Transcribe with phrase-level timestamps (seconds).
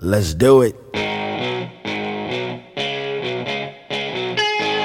[0.00, 0.76] Let's do it.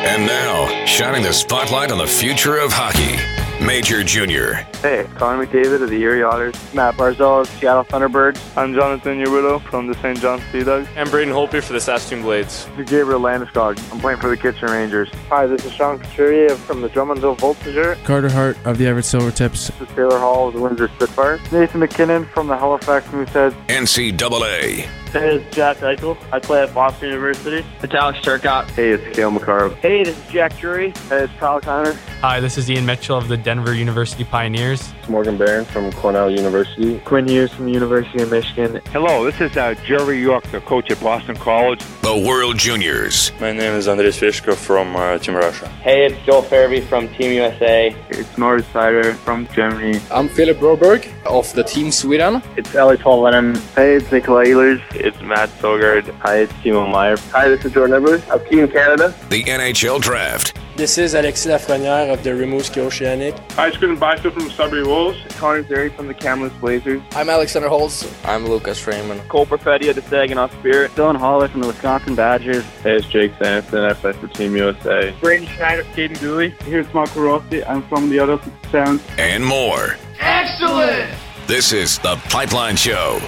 [0.05, 3.19] And now, shining the spotlight on the future of hockey,
[3.63, 4.53] Major Jr.
[4.81, 6.55] Hey, Connor McDavid of the Erie Otters.
[6.73, 8.39] Matt Barzal of Seattle Thunderbirds.
[8.57, 10.19] I'm Jonathan Huberdeau from the St.
[10.19, 10.87] John Sea Dogs.
[10.97, 12.65] I'm Braden Holtby for the Saskatoon Blades.
[12.75, 13.79] This is Gabriel Landeskog.
[13.93, 15.09] I'm playing for the Kitchener Rangers.
[15.29, 18.03] Hi, this is Sean Couturier from the Drummondville Voltigeur.
[18.03, 19.77] Carter Hart of the Everett Silvertips.
[19.77, 21.39] This is Taylor Hall of the Windsor Spitfires.
[21.51, 23.53] Nathan MacKinnon from the Halifax Mooseheads.
[23.67, 24.89] NCAA.
[25.13, 26.17] Hey, this is Jack Eichel.
[26.31, 27.63] I play at Boston University.
[27.83, 28.71] It's Alex Turcotte.
[28.71, 29.69] Hey, it's Cale Makar.
[29.75, 30.89] Hey, this is Jack Drury.
[31.07, 31.93] Hey, it's Kyle Connor.
[32.21, 34.91] Hi, this is Ian Mitchell of the Denver University Pioneers.
[34.97, 36.97] It's Morgan Barron from Cornell University.
[37.01, 38.81] Quinn Hughes from the University of Michigan.
[38.87, 41.83] Hello, this is uh, Jerry York, the coach at Boston College.
[42.01, 43.31] The World Juniors.
[43.39, 45.67] My name is Andres Fishko from uh, Team Russia.
[45.83, 47.95] Hey, it's Joel Farabee from Team USA.
[48.09, 49.99] It's Moritz Seider from Germany.
[50.09, 52.41] I'm Philip Broberg of the Team Sweden.
[52.57, 53.57] It's Eeli Tolvanen.
[53.75, 55.02] Hey, it's Nikolai Ehlers.
[55.03, 56.09] It's Matt Sogaard.
[56.19, 57.17] Hi, it's Timo Meier.
[57.33, 59.13] Hi, this is Jordan Edwards of Team Canada.
[59.29, 60.57] The NHL Draft.
[60.77, 63.35] This is Alexis Lafreniere of the Rimouski Oceanic.
[63.51, 65.17] Hi, it's Quinton Byfield from Sudbury Wolves.
[65.37, 67.01] Connor Zary from the Kamloops Blazers.
[67.11, 68.09] I'm Alexander Holtz.
[68.23, 69.19] I'm Lucas Freeman.
[69.27, 70.91] Cole Perfetti of the Saginaw Spirit.
[70.91, 72.63] Dylan Holloway from the Wisconsin Badgers.
[72.81, 73.83] Hey, it's Jake Sanderson.
[73.83, 75.13] I play for Team USA.
[75.19, 76.51] Braden Schneider, Caden Dooley.
[76.63, 77.61] Here's Marco Rossi.
[77.65, 78.39] I'm from the other
[78.71, 79.01] Sound.
[79.17, 79.97] And more.
[80.21, 81.11] Excellent!
[81.45, 83.19] This is The Pipeline Show.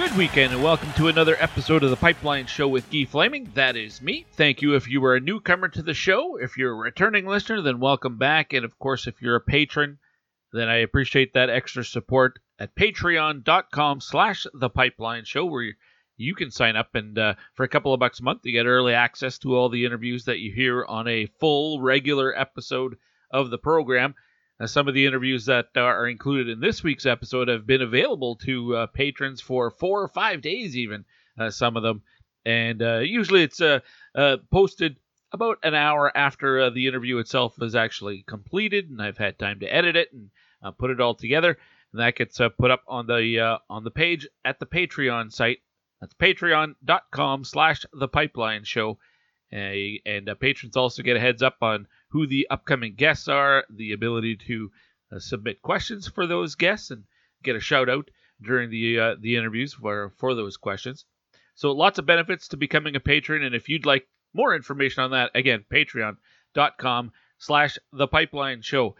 [0.00, 3.50] Good weekend and welcome to another episode of the Pipeline Show with Guy Flaming.
[3.52, 4.24] That is me.
[4.32, 6.38] Thank you if you are a newcomer to the show.
[6.38, 8.54] If you're a returning listener, then welcome back.
[8.54, 9.98] And of course, if you're a patron,
[10.54, 15.74] then I appreciate that extra support at patreon.com slash the pipeline show where
[16.16, 18.64] you can sign up and uh, for a couple of bucks a month you get
[18.64, 22.96] early access to all the interviews that you hear on a full regular episode
[23.30, 24.14] of the program.
[24.60, 28.36] Uh, some of the interviews that are included in this week's episode have been available
[28.36, 31.04] to uh, patrons for four or five days, even
[31.38, 32.02] uh, some of them.
[32.44, 33.80] And uh, usually it's uh,
[34.14, 34.96] uh, posted
[35.32, 39.74] about an hour after the interview itself is actually completed, and I've had time to
[39.74, 40.30] edit it and
[40.76, 41.56] put it all together.
[41.92, 45.58] And that gets put up on the on the page at the Patreon site.
[46.00, 48.98] That's patreon.com/slash the Pipeline Show.
[49.52, 54.36] and patrons also get a heads up on who the upcoming guests are, the ability
[54.36, 54.70] to
[55.12, 57.04] uh, submit questions for those guests and
[57.42, 58.10] get a shout out
[58.42, 61.04] during the uh, the interviews for for those questions.
[61.54, 65.10] So lots of benefits to becoming a patron, and if you'd like more information on
[65.10, 68.94] that, again, patreon.com slash the pipeline show.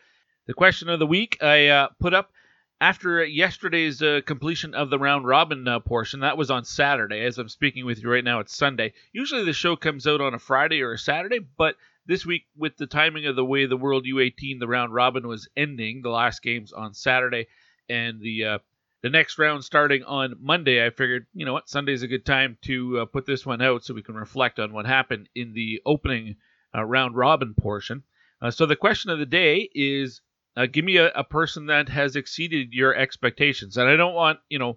[0.47, 2.33] The question of the week I uh, put up
[2.81, 6.21] after yesterday's uh, completion of the round robin uh, portion.
[6.21, 7.21] That was on Saturday.
[7.21, 8.95] As I'm speaking with you right now, it's Sunday.
[9.13, 11.77] Usually the show comes out on a Friday or a Saturday, but
[12.11, 15.49] this week, with the timing of the way the World U18, the round robin was
[15.57, 17.47] ending, the last games on Saturday,
[17.89, 18.59] and the uh,
[19.01, 22.59] the next round starting on Monday, I figured, you know what, Sunday's a good time
[22.63, 25.81] to uh, put this one out so we can reflect on what happened in the
[25.87, 26.35] opening
[26.75, 28.03] uh, round robin portion.
[28.43, 30.21] Uh, so the question of the day is,
[30.57, 34.41] uh, give me a, a person that has exceeded your expectations, and I don't want,
[34.49, 34.77] you know,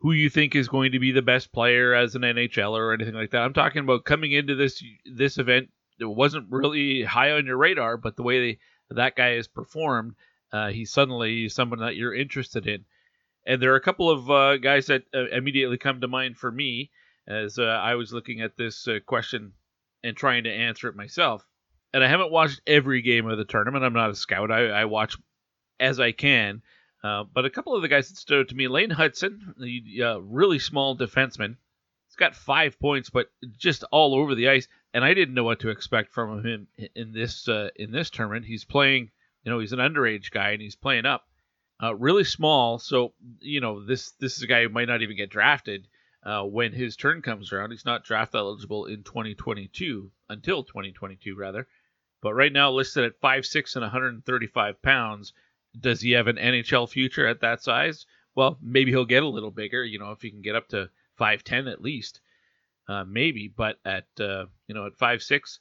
[0.00, 3.14] who you think is going to be the best player as an NHLer or anything
[3.14, 3.42] like that.
[3.42, 5.68] I'm talking about coming into this this event
[5.98, 8.58] it wasn't really high on your radar, but the way they,
[8.94, 10.14] that guy has performed,
[10.52, 12.84] uh, he's suddenly someone that you're interested in.
[13.46, 16.50] And there are a couple of uh, guys that uh, immediately come to mind for
[16.50, 16.90] me
[17.26, 19.52] as uh, I was looking at this uh, question
[20.02, 21.46] and trying to answer it myself.
[21.92, 23.84] And I haven't watched every game of the tournament.
[23.84, 24.50] I'm not a scout.
[24.50, 25.16] I, I watch
[25.78, 26.62] as I can.
[27.02, 30.20] Uh, but a couple of the guys that stood out to me, Lane Hudson, the
[30.22, 31.56] really small defenseman,
[32.08, 33.26] he's got five points, but
[33.58, 37.12] just all over the ice and I didn't know what to expect from him in
[37.12, 38.46] this uh, in this tournament.
[38.46, 39.10] He's playing,
[39.42, 41.26] you know, he's an underage guy and he's playing up,
[41.82, 42.78] uh, really small.
[42.78, 45.88] So you know, this this is a guy who might not even get drafted
[46.22, 47.72] uh, when his turn comes around.
[47.72, 51.66] He's not draft eligible in 2022 until 2022 rather.
[52.22, 55.34] But right now listed at 5'6 and 135 pounds.
[55.78, 58.06] Does he have an NHL future at that size?
[58.34, 59.84] Well, maybe he'll get a little bigger.
[59.84, 60.88] You know, if he can get up to
[61.20, 62.20] 5'10 at least
[62.88, 65.60] uh, maybe, but at uh, you know at five six,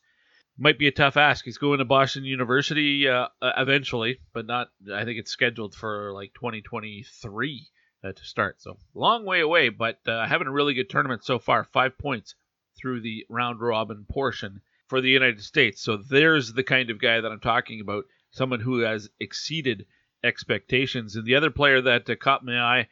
[0.58, 1.46] might be a tough ask.
[1.46, 4.70] He's going to Boston University uh, eventually, but not.
[4.94, 7.68] I think it's scheduled for like 2023
[8.04, 8.62] uh, to start.
[8.62, 11.64] So long way away, but uh, having a really good tournament so far.
[11.64, 12.36] Five points
[12.78, 15.82] through the round robin portion for the United States.
[15.82, 18.06] So there's the kind of guy that I'm talking about.
[18.32, 19.86] Someone who has exceeded
[20.24, 21.16] expectations.
[21.16, 22.88] And the other player that caught my eye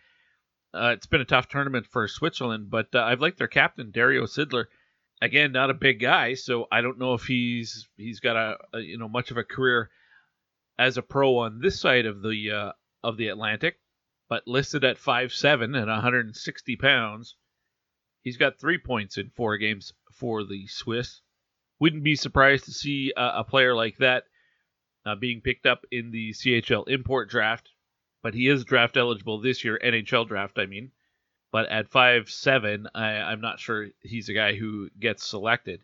[0.74, 4.24] uh, it's been a tough tournament for Switzerland, but uh, I've liked their captain Dario
[4.26, 4.66] Siedler.
[5.22, 8.80] Again, not a big guy, so I don't know if he's he's got a, a
[8.80, 9.90] you know much of a career
[10.80, 12.72] as a pro on this side of the uh,
[13.04, 13.78] of the Atlantic.
[14.30, 17.36] but listed at 5'7 and 160 pounds.
[18.22, 21.22] He's got three points in four games for the Swiss.
[21.80, 24.24] Wouldn't be surprised to see a, a player like that
[25.06, 27.71] uh, being picked up in the CHL import draft,
[28.22, 30.92] but he is draft eligible this year, NHL draft, I mean.
[31.52, 35.82] But at five seven, I'm not sure he's a guy who gets selected.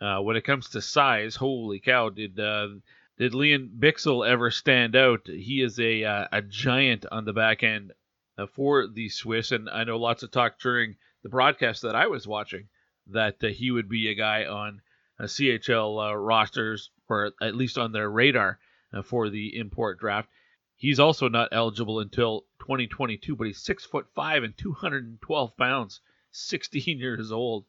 [0.00, 2.68] Uh, when it comes to size, holy cow, did uh,
[3.16, 5.26] did Lian Bichsel ever stand out?
[5.26, 7.92] He is a uh, a giant on the back end
[8.36, 12.08] uh, for the Swiss, and I know lots of talk during the broadcast that I
[12.08, 12.68] was watching
[13.06, 14.82] that uh, he would be a guy on
[15.20, 18.58] CHL uh, rosters or at least on their radar
[19.04, 20.28] for the import draft.
[20.76, 26.00] He's also not eligible until 2022, but he's six foot five and 212 pounds,
[26.32, 27.64] 16 years old,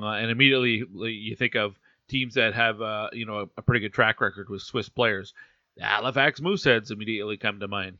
[0.00, 3.80] uh, and immediately you think of teams that have uh, you know a, a, pretty
[3.80, 5.34] good track record with Swiss players.
[5.76, 7.98] The Halifax Mooseheads immediately come to mind.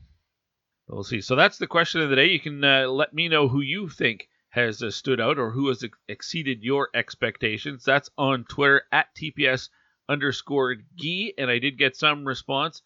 [0.87, 1.21] We'll see.
[1.21, 2.27] So that's the question of the day.
[2.27, 5.67] You can uh, let me know who you think has uh, stood out or who
[5.69, 7.83] has ex- exceeded your expectations.
[7.83, 9.69] That's on Twitter at TPS
[10.09, 12.81] underscore Gee, and I did get some response.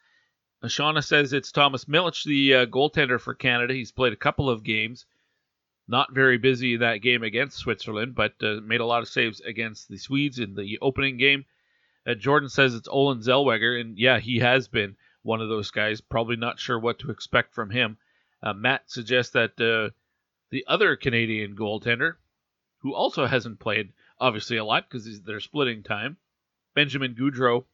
[0.64, 3.74] Shauna says it's Thomas Milic, the uh, goaltender for Canada.
[3.74, 5.06] He's played a couple of games.
[5.88, 9.40] Not very busy in that game against Switzerland, but uh, made a lot of saves
[9.42, 11.46] against the Swedes in the opening game.
[12.06, 16.02] Uh, Jordan says it's Olen Zellweger, and yeah, he has been one of those guys.
[16.02, 17.98] Probably not sure what to expect from him.
[18.42, 19.94] Uh, Matt suggests that uh,
[20.50, 22.16] the other Canadian goaltender,
[22.80, 26.18] who also hasn't played obviously a lot because they're splitting time,
[26.74, 27.66] Benjamin Gaudreau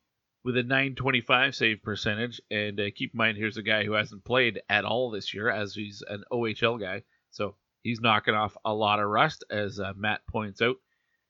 [0.43, 2.41] with a 925 save percentage.
[2.51, 5.49] And uh, keep in mind, here's a guy who hasn't played at all this year,
[5.49, 7.03] as he's an OHL guy.
[7.31, 10.77] So he's knocking off a lot of rust, as uh, Matt points out.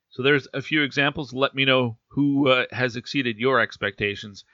[0.10, 1.34] So there's a few examples.
[1.34, 4.46] Let me know who uh, has exceeded your expectations.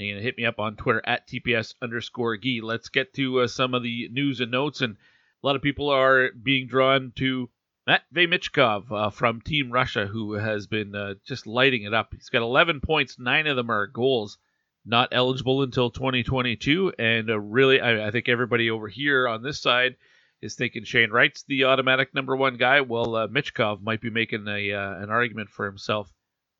[0.00, 2.60] And hit me up on Twitter at TPS underscore Gee.
[2.60, 4.80] Let's get to uh, some of the news and notes.
[4.80, 4.96] And
[5.42, 7.50] a lot of people are being drawn to
[7.88, 12.12] Matvey Michkov uh, from Team Russia, who has been uh, just lighting it up.
[12.12, 14.36] He's got 11 points, nine of them are goals.
[14.84, 19.62] Not eligible until 2022, and uh, really, I, I, think everybody over here on this
[19.62, 19.96] side
[20.42, 22.82] is thinking Shane Wright's the automatic number one guy.
[22.82, 26.12] Well, uh, Michkov might be making a uh, an argument for himself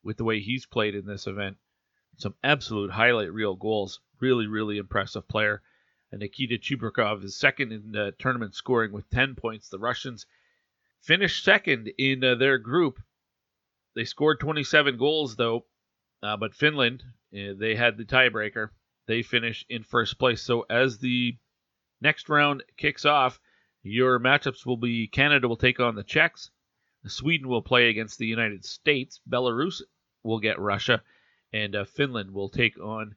[0.03, 1.59] with the way he's played in this event.
[2.17, 4.01] Some absolute highlight reel goals.
[4.19, 5.61] Really, really impressive player.
[6.11, 9.69] And Nikita Chibrikov is second in the tournament scoring with 10 points.
[9.69, 10.25] The Russians
[11.01, 12.99] finished second in uh, their group.
[13.95, 15.67] They scored 27 goals, though,
[16.23, 17.03] uh, but Finland,
[17.33, 18.71] uh, they had the tiebreaker.
[19.07, 20.43] They finished in first place.
[20.43, 21.37] So as the
[22.01, 23.41] next round kicks off,
[23.83, 26.51] your matchups will be Canada will take on the Czechs,
[27.07, 29.83] Sweden will play against the United States, Belarus
[30.23, 31.03] will get Russia,
[31.53, 33.15] and uh, Finland will take on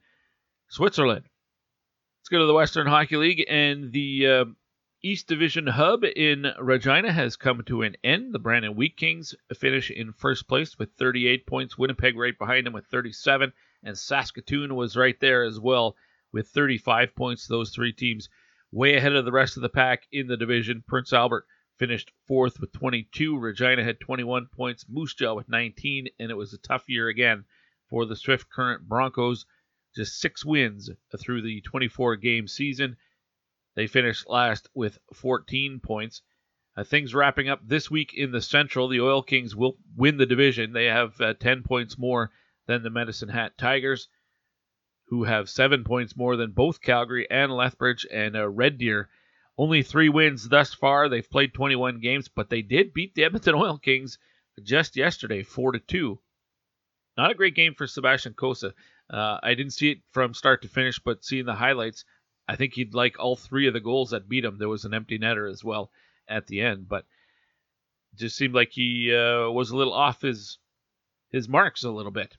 [0.69, 1.25] Switzerland.
[2.19, 4.45] Let's go to the Western Hockey League, and the uh,
[5.03, 8.35] East Division hub in Regina has come to an end.
[8.35, 11.75] The Brandon Wheat Kings finish in first place with 38 points.
[11.75, 13.51] Winnipeg right behind them with 37,
[13.81, 15.95] and Saskatoon was right there as well
[16.31, 17.47] with 35 points.
[17.47, 18.29] Those three teams
[18.71, 20.83] way ahead of the rest of the pack in the division.
[20.87, 21.47] Prince Albert
[21.79, 23.39] finished fourth with 22.
[23.39, 24.85] Regina had 21 points.
[24.87, 27.43] Moose Jaw with 19, and it was a tough year again
[27.89, 29.47] for the Swift Current Broncos.
[29.95, 32.97] Just six wins through the 24 game season
[33.75, 36.21] they finished last with 14 points.
[36.75, 38.87] Uh, things wrapping up this week in the Central.
[38.87, 40.73] The Oil Kings will win the division.
[40.73, 42.31] They have uh, 10 points more
[42.67, 44.07] than the Medicine Hat Tigers,
[45.07, 49.09] who have 7 points more than both Calgary and Lethbridge and uh, Red Deer.
[49.57, 51.09] Only three wins thus far.
[51.09, 54.17] They've played 21 games, but they did beat the Edmonton Oil Kings
[54.63, 56.19] just yesterday, 4 to 2.
[57.17, 58.73] Not a great game for Sebastian Cossa.
[59.09, 62.05] Uh, I didn't see it from start to finish, but seeing the highlights,
[62.51, 64.57] I think he'd like all three of the goals that beat him.
[64.57, 65.89] There was an empty netter as well
[66.27, 67.05] at the end, but
[68.15, 70.57] just seemed like he uh, was a little off his
[71.29, 72.35] his marks a little bit.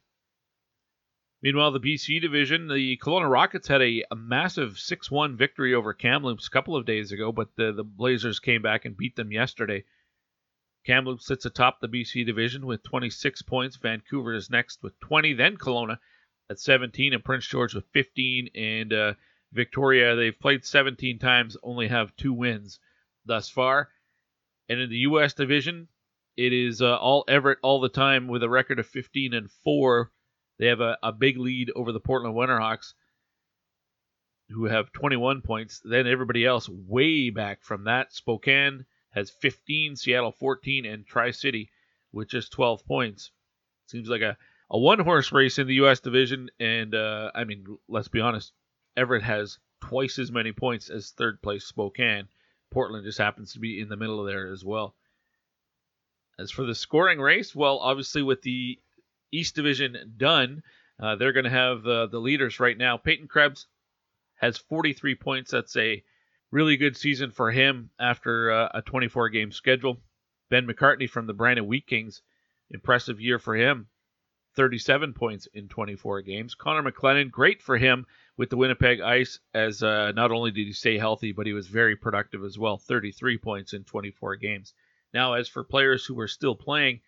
[1.41, 6.47] Meanwhile, the BC division, the Kelowna Rockets had a, a massive 6-1 victory over Kamloops
[6.47, 9.83] a couple of days ago, but the, the Blazers came back and beat them yesterday.
[10.85, 13.77] Kamloops sits atop the BC division with 26 points.
[13.77, 15.33] Vancouver is next with 20.
[15.33, 15.99] Then Kelowna
[16.51, 18.51] at 17 and Prince George with 15.
[18.55, 19.15] And uh,
[19.53, 22.79] Victoria, they've played 17 times, only have two wins
[23.25, 23.91] thus far.
[24.69, 25.35] And in the U.S.
[25.35, 25.89] division,
[26.37, 30.11] it is uh, all Everett all the time with a record of 15 and 4.
[30.59, 32.95] They have a, a big lead over the Portland Winterhawks,
[34.49, 35.81] who have 21 points.
[35.85, 38.13] Then everybody else way back from that.
[38.13, 41.71] Spokane has 15, Seattle 14, and Tri City
[42.13, 43.31] with just 12 points.
[43.87, 44.39] Seems like a,
[44.71, 46.01] a one horse race in the U.S.
[46.01, 46.49] division.
[46.59, 48.53] And, uh, I mean, let's be honest,
[48.97, 52.29] Everett has twice as many points as third place Spokane.
[52.71, 54.95] Portland just happens to be in the middle of there as well.
[56.39, 58.79] As for the scoring race, well, obviously with the
[59.31, 60.63] East Division done,
[60.99, 62.97] uh, they're going to have uh, the leaders right now.
[62.97, 63.67] Peyton Krebs
[64.37, 65.51] has 43 points.
[65.51, 66.03] That's a
[66.51, 69.99] really good season for him after uh, a 24 game schedule.
[70.51, 72.23] Ben McCartney from the Brandon Wheat Kings,
[72.71, 73.89] impressive year for him.
[74.55, 76.55] 37 points in 24 games.
[76.55, 78.07] Connor McClennon, great for him
[78.43, 81.69] with the Winnipeg Ice, as uh, not only did he stay healthy, but he was
[81.69, 82.77] very productive as well.
[82.77, 84.75] 33 points in 24 games.
[85.15, 87.03] Now, as for players who are still playing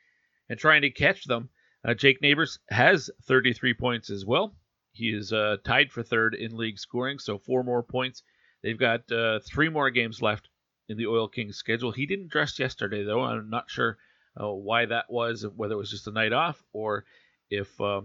[0.49, 1.49] and trying to catch them,
[1.85, 4.55] uh, Jake Neighbors has 33 points as well.
[4.93, 8.23] He is uh, tied for third in league scoring, so four more points.
[8.62, 10.49] They've got uh, three more games left
[10.88, 11.91] in the Oil Kings schedule.
[11.91, 13.23] He didn't dress yesterday, though.
[13.23, 13.99] I'm not sure
[14.41, 17.05] uh, why that was, whether it was just a night off or
[17.50, 18.03] if uh,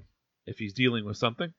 [0.48, 1.54] if he's dealing with something.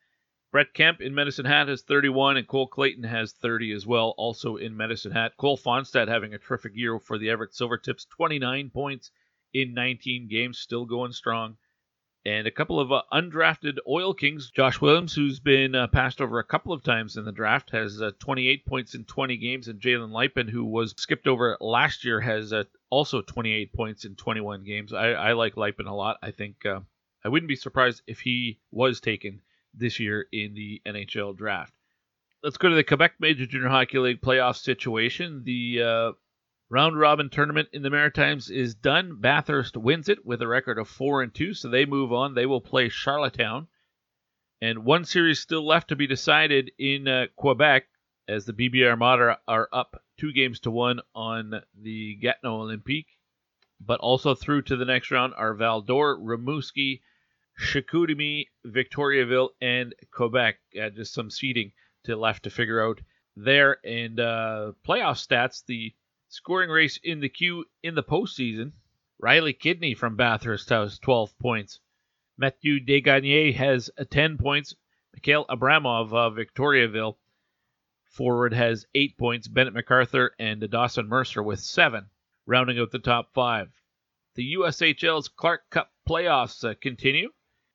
[0.53, 4.57] Brett Kemp in Medicine Hat has 31, and Cole Clayton has 30 as well, also
[4.57, 5.37] in Medicine Hat.
[5.37, 9.13] Cole Fonstad having a terrific year for the Everett Silvertips, 29 points
[9.55, 11.57] in 19 games, still going strong.
[12.27, 14.51] And a couple of uh, undrafted Oil Kings.
[14.51, 18.03] Josh Williams, who's been uh, passed over a couple of times in the draft, has
[18.03, 19.69] uh, 28 points in 20 games.
[19.69, 24.17] And Jalen Luypen, who was skipped over last year, has uh, also 28 points in
[24.17, 24.93] 21 games.
[24.93, 26.19] I, I like Luypen a lot.
[26.23, 26.81] I think uh,
[27.25, 29.43] I wouldn't be surprised if he was taken
[29.75, 31.73] this year in the NHL draft.
[32.43, 35.43] Let's go to the Quebec Major Junior Hockey League playoff situation.
[35.45, 36.13] The uh,
[36.71, 39.21] round robin tournament in the Maritimes is done.
[39.21, 42.35] Bathurst wins it with a record of four and two, so they move on.
[42.35, 43.69] They will play Charlottetown,
[44.63, 47.87] and one series still left to be decided in uh, Quebec,
[48.29, 53.07] as the BB Armada are up two games to one on the Gatineau Olympique.
[53.81, 57.01] But also through to the next round are Val d'Or, Rimouski,
[57.61, 60.57] Chicoutimi, Victoriaville, and Quebec.
[60.81, 61.73] Uh, just some seeding
[62.05, 63.01] to left to figure out
[63.37, 63.79] there.
[63.85, 65.95] And uh, playoff stats: the
[66.29, 68.73] scoring race in the queue in the postseason.
[69.19, 71.81] Riley Kidney from Bathurst has 12 points.
[72.39, 74.75] Mathieu Desgagnés has 10 points.
[75.13, 77.19] Mikhail Abramov of Victoriaville
[78.07, 79.47] forward has 8 points.
[79.47, 82.09] Bennett MacArthur and Dawson Mercer with 7,
[82.47, 83.71] rounding out the top 5.
[84.37, 86.75] The USHL's Clark Cup playoffs uh,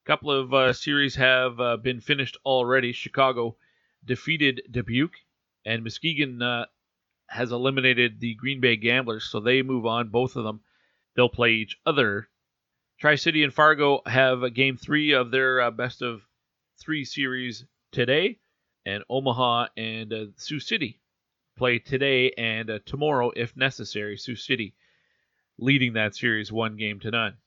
[0.06, 2.92] couple of uh, series have uh, been finished already.
[2.92, 3.58] Chicago
[4.06, 5.18] defeated Dubuque,
[5.66, 6.66] and Muskegon uh,
[7.28, 10.10] has eliminated the Green Bay Gamblers, so they move on.
[10.10, 10.62] Both of them,
[11.16, 12.30] they'll play each other.
[13.00, 16.22] Tri City and Fargo have game three of their uh, best of
[16.80, 18.38] three series today,
[18.86, 21.02] and Omaha and uh, Sioux City
[21.58, 24.18] play today and uh, tomorrow if necessary.
[24.18, 24.76] Sioux City
[25.58, 27.38] leading that series one game to none.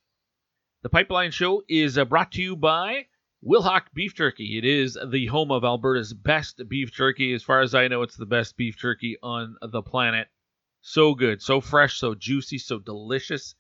[0.81, 3.09] The Pipeline Show is uh, brought to you by
[3.45, 4.59] Wilhauk Beef Jerky.
[4.59, 7.35] It is the home of Alberta's best beef jerky.
[7.35, 10.29] As far as I know, it's the best beef jerky on the planet.
[10.81, 13.57] So good, so fresh, so juicy, so delicious.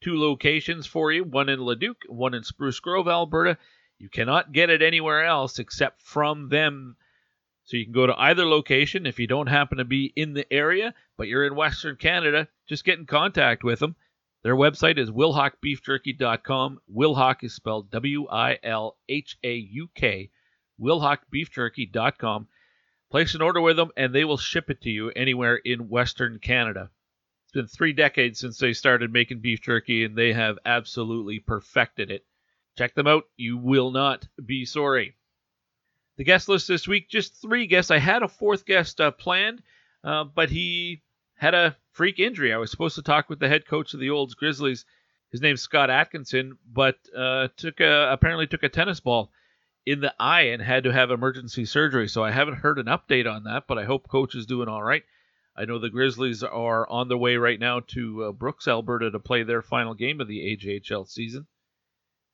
[0.00, 3.58] Two locations for you one in Leduc, one in Spruce Grove, Alberta.
[3.98, 6.96] You cannot get it anywhere else except from them.
[7.64, 10.50] So you can go to either location if you don't happen to be in the
[10.50, 13.96] area, but you're in Western Canada, just get in contact with them.
[14.42, 16.80] Their website is wilhaukbeefjerky.com.
[16.94, 20.30] Wilhauk is spelled W I L H A U K.
[20.80, 22.48] Wilhaukbeefjerky.com.
[23.10, 26.38] Place an order with them, and they will ship it to you anywhere in Western
[26.38, 26.90] Canada.
[27.44, 32.10] It's been three decades since they started making beef jerky, and they have absolutely perfected
[32.10, 32.24] it.
[32.76, 33.24] Check them out.
[33.36, 35.16] You will not be sorry.
[36.16, 37.90] The guest list this week, just three guests.
[37.90, 39.62] I had a fourth guest uh, planned,
[40.04, 41.02] uh, but he
[41.38, 42.52] had a freak injury.
[42.52, 44.84] I was supposed to talk with the head coach of the Olds Grizzlies.
[45.30, 49.30] His name's Scott Atkinson, but uh, took a, apparently took a tennis ball
[49.86, 52.08] in the eye and had to have emergency surgery.
[52.08, 54.82] So I haven't heard an update on that, but I hope coach is doing all
[54.82, 55.02] right.
[55.56, 59.18] I know the Grizzlies are on their way right now to uh, Brooks, Alberta, to
[59.18, 61.46] play their final game of the AJHL season.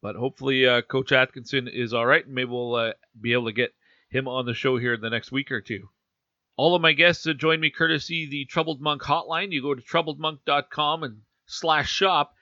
[0.03, 3.53] But hopefully, uh, Coach Atkinson is all right, and maybe we'll uh, be able to
[3.53, 3.75] get
[4.09, 5.89] him on the show here in the next week or two.
[6.57, 9.51] All of my guests have joined me courtesy the Troubled Monk hotline.
[9.51, 12.35] You go to troubledmonk.com and slash shop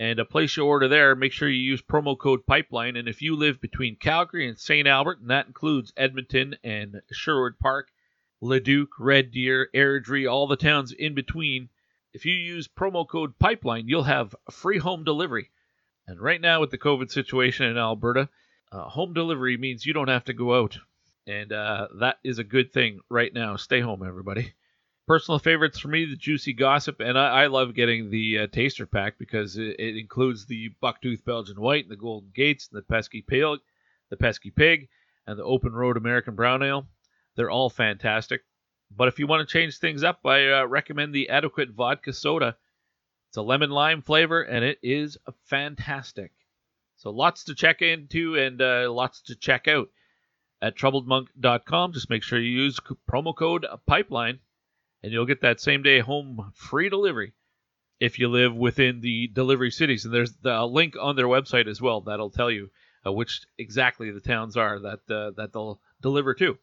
[0.00, 1.14] and uh, place your order there.
[1.14, 2.96] Make sure you use promo code Pipeline.
[2.96, 4.88] And if you live between Calgary and St.
[4.88, 7.92] Albert, and that includes Edmonton and Sherwood Park,
[8.40, 11.68] Leduc, Red Deer, Airdrie, all the towns in between,
[12.12, 15.50] if you use promo code Pipeline, you'll have free home delivery.
[16.08, 18.30] And right now, with the COVID situation in Alberta,
[18.72, 20.78] uh, home delivery means you don't have to go out
[21.30, 23.54] and uh, that is a good thing right now.
[23.54, 24.52] Stay home, everybody.
[25.06, 28.86] Personal favorites for me, the Juicy Gossip, and I, I love getting the uh, taster
[28.86, 32.84] pack because it, it, includes the Bucktooth Belgian White, and the Golden Gates, and the
[32.84, 33.60] Pesky Pig,
[34.10, 34.88] the Pesky Pig,
[35.26, 36.88] and the Open Road American Brown Ale.
[37.36, 38.42] They're all fantastic.
[38.94, 42.56] But if you want to change things up, I uh, recommend the Adequate Vodka Soda.
[43.28, 46.32] It's a lemon lime flavor, and it is fantastic.
[46.96, 49.88] So lots to check into and uh, lots to check out
[50.62, 51.92] at troubledmonk.com.
[51.92, 54.38] Just make sure you use promo code PIPELINE,
[55.02, 57.32] and you'll get that same day home free delivery
[57.98, 60.04] if you live within the delivery cities.
[60.04, 62.70] And there's the link on their website as well that'll tell you
[63.06, 66.58] uh, which exactly the towns are that uh, that they'll deliver to.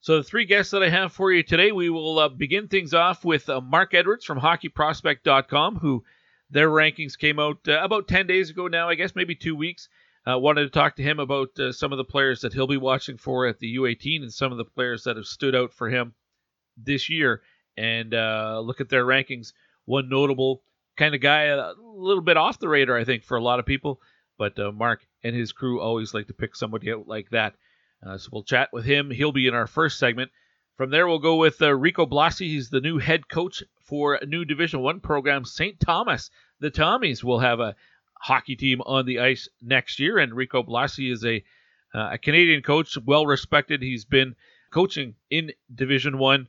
[0.00, 2.94] So the three guests that I have for you today, we will uh, begin things
[2.94, 6.04] off with uh, Mark Edwards from HockeyProspect.com, who
[6.50, 9.88] their rankings came out uh, about 10 days ago now, I guess maybe two weeks.
[10.28, 12.76] Uh, wanted to talk to him about uh, some of the players that he'll be
[12.76, 15.88] watching for at the U18 and some of the players that have stood out for
[15.88, 16.12] him
[16.76, 17.40] this year
[17.78, 19.52] and uh, look at their rankings.
[19.86, 20.62] One notable
[20.98, 23.64] kind of guy, a little bit off the radar, I think, for a lot of
[23.64, 24.02] people,
[24.36, 27.54] but uh, Mark and his crew always like to pick somebody out like that.
[28.06, 29.10] Uh, so we'll chat with him.
[29.10, 30.30] He'll be in our first segment.
[30.76, 32.48] From there, we'll go with uh, Rico Blasi.
[32.48, 35.80] He's the new head coach for a new Division One program, St.
[35.80, 36.30] Thomas.
[36.60, 37.74] The Tommies will have a
[38.20, 41.42] hockey team on the ice next year, and Rico Blasi is a
[41.94, 43.80] uh, a Canadian coach, well respected.
[43.80, 44.36] He's been
[44.70, 46.48] coaching in Division One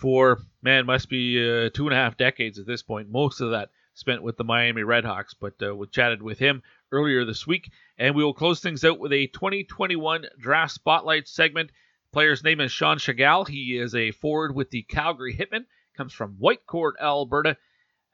[0.00, 3.10] for man must be uh, two and a half decades at this point.
[3.10, 7.26] Most of that spent with the Miami Redhawks, but uh, we chatted with him earlier
[7.26, 7.70] this week.
[7.98, 11.70] And we will close things out with a 2021 draft spotlight segment.
[12.12, 13.46] Player's name is Sean Tschigerl.
[13.46, 17.58] He is a forward with the Calgary Hitmen, comes from Whitecourt, Alberta,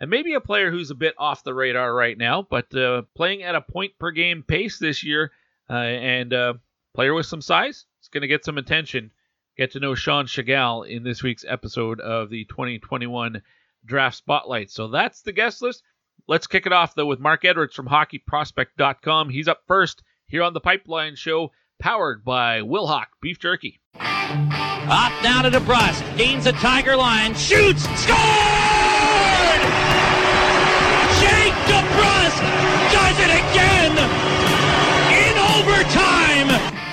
[0.00, 3.42] and maybe a player who's a bit off the radar right now, but uh, playing
[3.42, 5.32] at a point per game pace this year,
[5.70, 6.54] uh, and uh,
[6.94, 7.86] player with some size.
[8.02, 9.10] is going to get some attention.
[9.56, 13.40] Get to know Sean Tschigerl in this week's episode of the 2021
[13.86, 14.70] Draft Spotlight.
[14.70, 15.82] So that's the guest list.
[16.28, 19.30] Let's kick it off, though, with Mark Edwards from HockeyProspect.com.
[19.30, 23.80] He's up first here on the Pipeline Show, powered by Wilhauk Beef Jerky.
[23.94, 28.55] Up down to DeBrusk, gains a Tiger line, shoots, scored!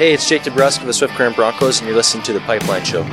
[0.03, 2.83] Hey, it's Jake DeBrusk of the Swift Current Broncos, and you're listening to the Pipeline
[2.83, 3.03] Show.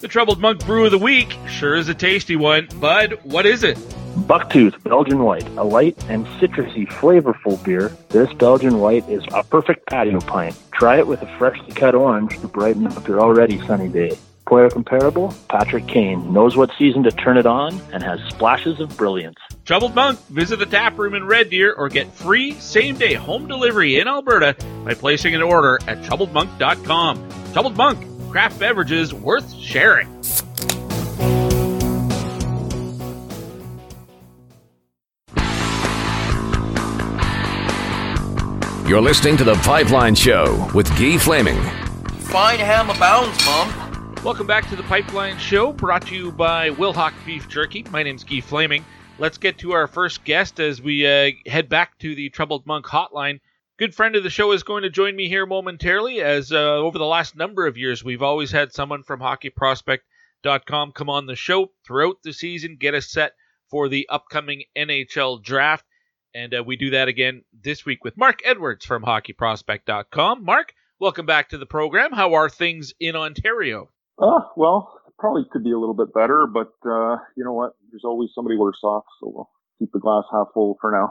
[0.00, 2.66] The Troubled Monk Brew of the Week sure is a tasty one.
[2.80, 3.76] Bud, what is it?
[4.26, 7.92] Bucktooth Belgian White, a light and citrusy, flavorful beer.
[8.08, 10.56] This Belgian White is a perfect patio pint.
[10.72, 14.18] Try it with a freshly cut orange to brighten up your already sunny day.
[14.46, 18.96] Player comparable, Patrick Kane knows what season to turn it on and has splashes of
[18.96, 19.36] brilliance.
[19.64, 23.46] Troubled Monk, visit the tap room in Red Deer or get free same day home
[23.46, 27.28] delivery in Alberta by placing an order at troubledmonk.com.
[27.52, 30.08] Troubled Monk, craft beverages worth sharing.
[38.88, 41.60] You're listening to The Pipeline Show with Guy Flaming.
[42.20, 44.14] Fine ham abounds, Mom.
[44.24, 47.84] Welcome back to The Pipeline Show, brought to you by Wilhauk Beef Jerky.
[47.90, 48.86] My name's Guy Flaming.
[49.18, 52.86] Let's get to our first guest as we uh, head back to the Troubled Monk
[52.86, 53.40] hotline.
[53.76, 56.96] Good friend of the show is going to join me here momentarily, as uh, over
[56.96, 61.72] the last number of years, we've always had someone from HockeyProspect.com come on the show
[61.86, 63.32] throughout the season, get us set
[63.68, 65.84] for the upcoming NHL draft.
[66.38, 70.44] And uh, we do that again this week with Mark Edwards from HockeyProspect.com.
[70.44, 72.12] Mark, welcome back to the program.
[72.12, 73.88] How are things in Ontario?
[74.22, 77.72] Uh, well, probably could be a little bit better, but uh, you know what?
[77.90, 81.10] There's always somebody worse off, so we'll keep the glass half full for now.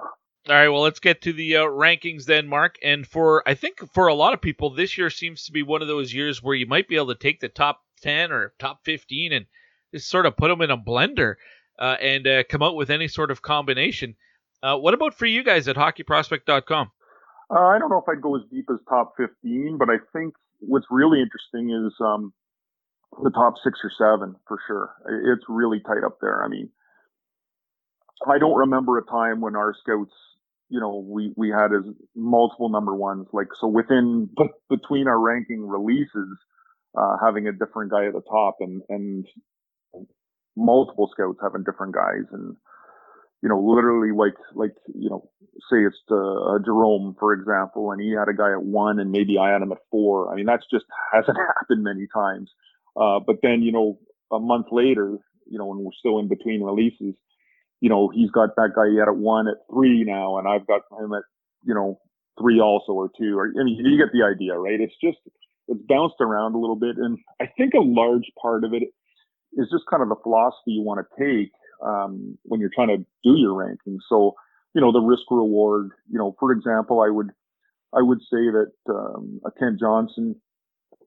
[0.50, 2.78] All right, well, let's get to the uh, rankings then, Mark.
[2.82, 5.82] And for I think for a lot of people, this year seems to be one
[5.82, 8.86] of those years where you might be able to take the top ten or top
[8.86, 9.46] fifteen and
[9.94, 11.36] just sort of put them in a blender
[11.78, 14.16] uh, and uh, come out with any sort of combination.
[14.64, 16.92] Uh, what about for you guys at HockeyProspect.com?
[17.50, 20.34] Uh, I don't know if I'd go as deep as top 15, but I think
[20.60, 22.34] what's really interesting is um,
[23.24, 24.94] the top six or seven for sure.
[25.34, 26.44] It's really tight up there.
[26.44, 26.70] I mean,
[28.28, 30.14] I don't remember a time when our scouts,
[30.70, 33.28] you know, we, we had as multiple number ones.
[33.32, 34.30] Like, so within,
[34.70, 36.38] between our ranking releases,
[36.98, 39.26] uh, having a different guy at the top and, and
[40.58, 42.58] multiple scouts having different guys and,
[43.42, 45.30] you know, literally like, like, you know,
[45.70, 49.38] say it's uh, Jerome, for example, and he had a guy at one and maybe
[49.38, 50.32] I had him at four.
[50.32, 52.50] I mean, that's just hasn't happened many times.
[52.96, 54.00] Uh, but then, you know,
[54.32, 57.16] a month later, you know, when we're still in between releases,
[57.80, 60.66] you know, he's got that guy he had at one at three now, and I've
[60.66, 61.24] got him at,
[61.64, 62.00] you know,
[62.40, 63.38] three also or two.
[63.38, 64.80] Or I mean, you get the idea, right?
[64.82, 65.18] It's just
[65.68, 68.84] it's bounced around a little bit, and I think a large part of it
[69.54, 72.98] is just kind of the philosophy you want to take um, when you're trying to
[72.98, 74.00] do your ranking.
[74.10, 74.36] So,
[74.74, 75.92] you know, the risk reward.
[76.12, 77.32] You know, for example, I would
[77.94, 80.36] I would say that um, a Kent Johnson,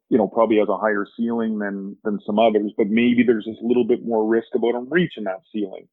[0.09, 3.61] you know, probably has a higher ceiling than than some others, but maybe there's just
[3.61, 5.88] a little bit more risk about him reaching that ceiling.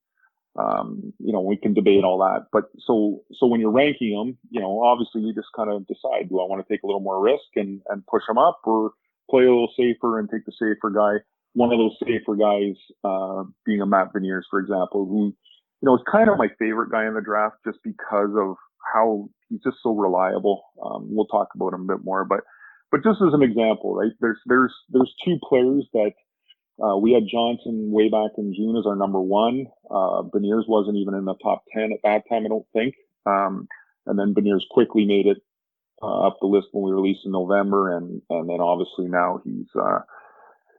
[0.58, 4.38] Um, you know, we can debate all that, but so so when you're ranking them,
[4.50, 7.02] you know, obviously you just kind of decide: do I want to take a little
[7.02, 8.94] more risk and and push them up, or
[9.30, 11.18] play a little safer and take the safer guy?
[11.58, 15.34] One of those safer guys uh, being a Matt Beniers, for example, who
[15.82, 18.56] you know is kind of my favorite guy in the draft just because of
[18.94, 20.64] how he's just so reliable.
[20.84, 22.42] Um, we'll talk about him a bit more, but
[22.92, 24.12] but just as an example, right?
[24.22, 26.12] There's there's there's two players that
[26.82, 29.66] uh, we had Johnson way back in June as our number one.
[29.90, 32.94] Uh, Beniers wasn't even in the top 10 at that time, I don't think.
[33.26, 33.68] Um,
[34.06, 35.38] and then Beniers quickly made it
[36.04, 37.98] uh, up the list when we released in November.
[37.98, 40.00] And, and then obviously now he's, uh,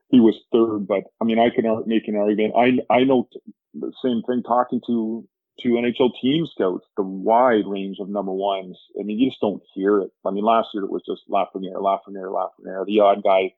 [0.08, 2.54] he was third, but I mean, I can make an argument.
[2.56, 3.28] I, I know
[3.74, 5.26] the same thing talking to,
[5.60, 8.78] to NHL team scouts, the wide range of number ones.
[8.98, 10.10] I mean, you just don't hear it.
[10.24, 13.52] I mean, last year it was just Lafreniere, Lafreniere, Lafreniere, the odd guy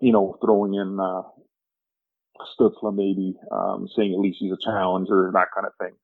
[0.00, 1.22] you know, throwing in uh,
[2.58, 5.94] Stützle maybe, um, saying at least he's a challenger, that kind of thing.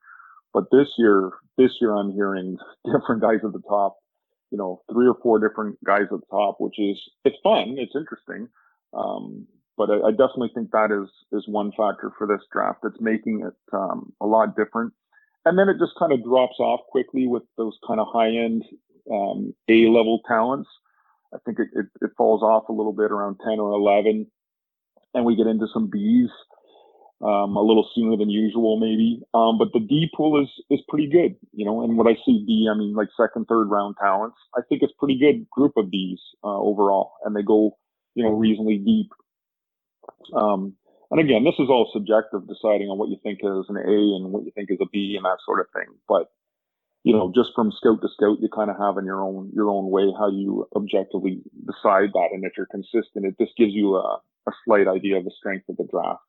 [0.53, 3.99] But this year, this year I'm hearing different guys at the top,
[4.51, 7.77] you know, three or four different guys at the top, which is, it's fun.
[7.79, 8.49] It's interesting.
[8.93, 13.01] Um, but I, I, definitely think that is, is one factor for this draft that's
[13.01, 14.93] making it, um, a lot different.
[15.45, 18.65] And then it just kind of drops off quickly with those kind of high end,
[19.11, 20.69] um, A level talents.
[21.33, 24.27] I think it, it, it, falls off a little bit around 10 or 11.
[25.15, 26.29] And we get into some Bs
[27.23, 29.23] um, a little sooner than usual, maybe.
[29.35, 31.83] Um, but the D pool is, is pretty good, you know.
[31.83, 34.37] And when I say D, I mean like second, third round talents.
[34.57, 37.13] I think it's pretty good group of Bs uh, overall.
[37.25, 37.77] And they go,
[38.15, 39.11] you know, reasonably deep.
[40.35, 40.75] Um,
[41.11, 44.33] and again, this is all subjective, deciding on what you think is an A and
[44.33, 45.93] what you think is a B and that sort of thing.
[46.09, 46.31] But
[47.03, 49.71] you know, just from scout to scout, you kind of have in your own your
[49.71, 53.97] own way how you objectively decide that, and if you're consistent, it just gives you
[53.97, 56.21] a, a slight idea of the strength of the draft.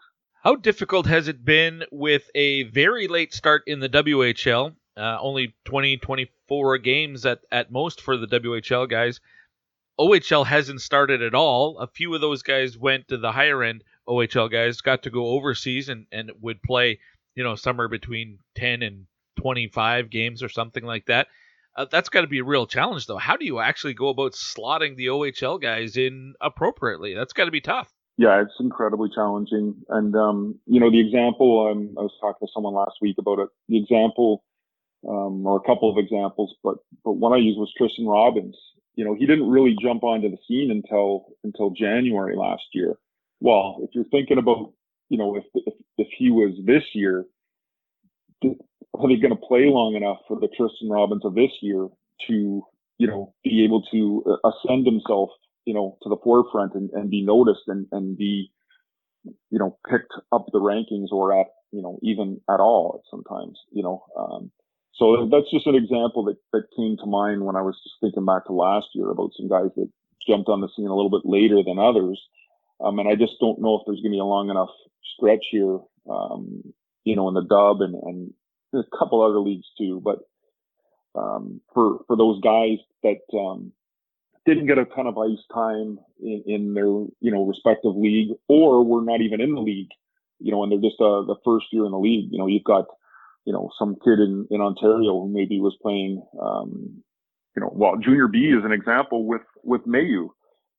[0.44, 4.74] How difficult has it been with a very late start in the WHL?
[4.98, 9.22] Uh, only 20, 24 games at, at most for the WHL guys.
[10.02, 11.78] OHL hasn't started at all.
[11.78, 15.28] A few of those guys went to the higher end OHL guys, got to go
[15.28, 17.00] overseas and, and would play,
[17.36, 19.06] you know, somewhere between 10 and
[19.40, 21.28] 25 games or something like that.
[21.76, 23.20] Uh, that's got to be a real challenge, though.
[23.20, 27.14] How do you actually go about slotting the OHL guys in appropriately?
[27.14, 27.94] That's got to be tough.
[28.18, 29.76] Yeah, it's incredibly challenging.
[29.88, 33.40] And, um, you know, the example, um, I was talking to someone last week about
[33.40, 33.50] it.
[33.70, 34.44] The example,
[35.08, 38.58] um, or a couple of examples, but, but one I used was Tristen Robins.
[38.96, 42.96] You know, he didn't really jump onto the scene until, until January last year.
[43.40, 44.74] Well, if you're thinking about,
[45.10, 47.26] you know, if, if, if he was this year,
[48.44, 51.88] are they going to play long enough for the Tristen Robins of this year
[52.28, 52.66] to,
[52.98, 55.30] you know, be able to uh, ascend himself,
[55.66, 58.52] you know, to the forefront and, and be noticed and, and be,
[59.50, 63.84] you know, picked up the rankings or at, you know, even at all sometimes, you
[63.84, 64.04] know.
[64.18, 64.52] Um,
[64.94, 68.26] so that's just an example that, that came to mind when I was just thinking
[68.26, 69.90] back to last year about some guys that
[70.28, 72.22] jumped on the scene a little bit later than others.
[72.84, 74.70] Um, and I just don't know if there's going to be a long enough
[75.16, 76.74] stretch here, um,
[77.04, 78.34] you know, in the dub and, and
[78.74, 80.20] a couple other leagues too, but
[81.16, 83.72] um, for for those guys that um,
[84.46, 88.84] didn't get a ton of ice time in, in, their you know respective league, or
[88.84, 89.90] were not even in the league,
[90.40, 92.30] you know, and they're just uh, the first year in the league.
[92.32, 92.86] You know, you've got
[93.46, 97.04] you know some kid in in Ontario who maybe was playing, um,
[97.56, 100.30] you know, well, junior B is an example with with Mailloux.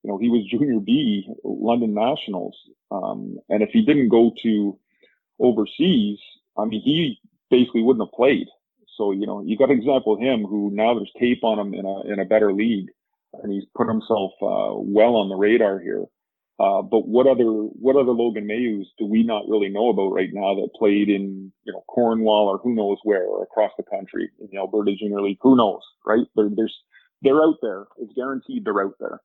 [0.03, 2.57] You know, he was junior B London Nationals,
[2.91, 4.79] um, and if he didn't go to
[5.39, 6.19] overseas,
[6.57, 7.19] I mean, he
[7.51, 8.47] basically wouldn't have played.
[8.97, 11.75] So, you know, you got an example of him who now there's tape on him
[11.75, 12.89] in a, in a better league
[13.43, 16.05] and he's put himself, uh, well on the radar here.
[16.59, 20.31] Uh, but what other, what other Logan Maillouxs do we not really know about right
[20.33, 24.31] now that played in, you know, Cornwall or who knows where or across the country
[24.39, 25.39] in the Alberta Junior League?
[25.41, 26.27] Who knows, right?
[26.37, 26.79] There, there's,
[27.23, 27.87] they're out there.
[27.99, 29.21] It's guaranteed they're out there.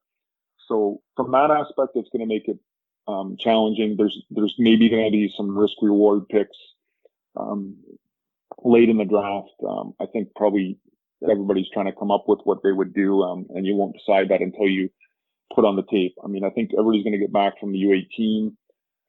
[0.68, 2.58] So from that aspect, it's going to make it
[3.08, 3.96] um, challenging.
[3.98, 6.58] There's there's maybe going to be some risk reward picks
[7.36, 7.78] um,
[8.64, 9.50] late in the draft.
[9.68, 10.78] Um, I think probably
[11.24, 14.30] everybody's trying to come up with what they would do, um, and you won't decide
[14.30, 14.90] that until you
[15.54, 16.16] put on the tape.
[16.24, 18.54] I mean, I think everybody's going to get back from the U18,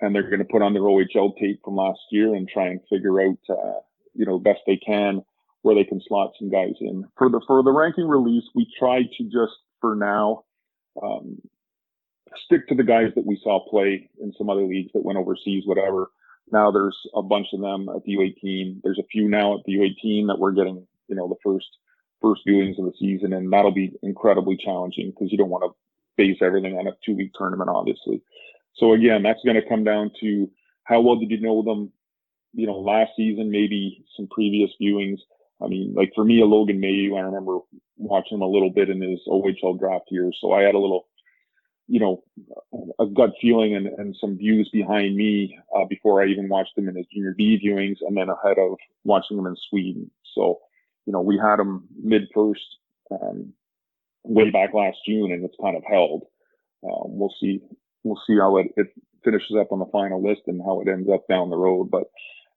[0.01, 2.81] and they're going to put on their OHL tape from last year and try and
[2.90, 3.81] figure out, uh,
[4.14, 5.22] you know, best they can
[5.62, 7.05] where they can slot some guys in.
[7.16, 10.44] For the for the ranking release, we tried to just for now
[11.03, 11.40] um,
[12.44, 15.64] stick to the guys that we saw play in some other leagues that went overseas,
[15.66, 16.11] whatever.
[16.51, 18.81] Now there's a bunch of them at the U18.
[18.83, 21.66] There's a few now at the U18 that we're getting, you know, the first
[22.22, 25.77] first viewings of the season, and that'll be incredibly challenging because you don't want to
[26.18, 28.20] base everything on a two week tournament, obviously.
[28.76, 30.50] So again, that's going to come down to
[30.85, 31.90] how well did you know them,
[32.52, 35.18] you know, last season, maybe some previous viewings.
[35.62, 37.59] I mean, like for me, a Logan Mailloux, I remember
[37.96, 41.09] watching him a little bit in his OHL draft year, so I had a little
[41.88, 42.22] you know,
[43.00, 46.88] a gut feeling and, and some views behind me uh, before I even watched him
[46.88, 50.11] in his junior B viewings and then ahead of watching him in Sweden.
[50.35, 50.61] So,
[51.07, 52.61] you know, we had him mid first
[53.11, 53.54] um,
[54.24, 56.24] way back last June and it's kind of held.
[56.85, 57.61] Um, we'll see.
[58.04, 58.88] We'll see how it, it
[59.24, 61.90] finishes up on the final list and how it ends up down the road.
[61.90, 62.04] But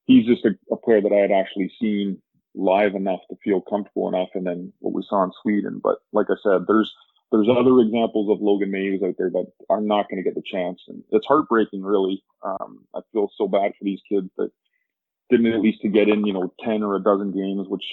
[0.05, 2.21] he's just a, a player that I had actually seen
[2.53, 4.29] live enough to feel comfortable enough.
[4.35, 5.81] And then what we saw in Sweden.
[5.83, 6.91] But like I said, there's,
[7.31, 10.43] there's other examples of Logan Mays out there that are not going to get the
[10.51, 12.21] chance, and it's heartbreaking, really.
[12.43, 14.51] Um, I feel so bad for these kids that
[15.29, 17.85] didn't at least to get in, you know, ten or a dozen games, which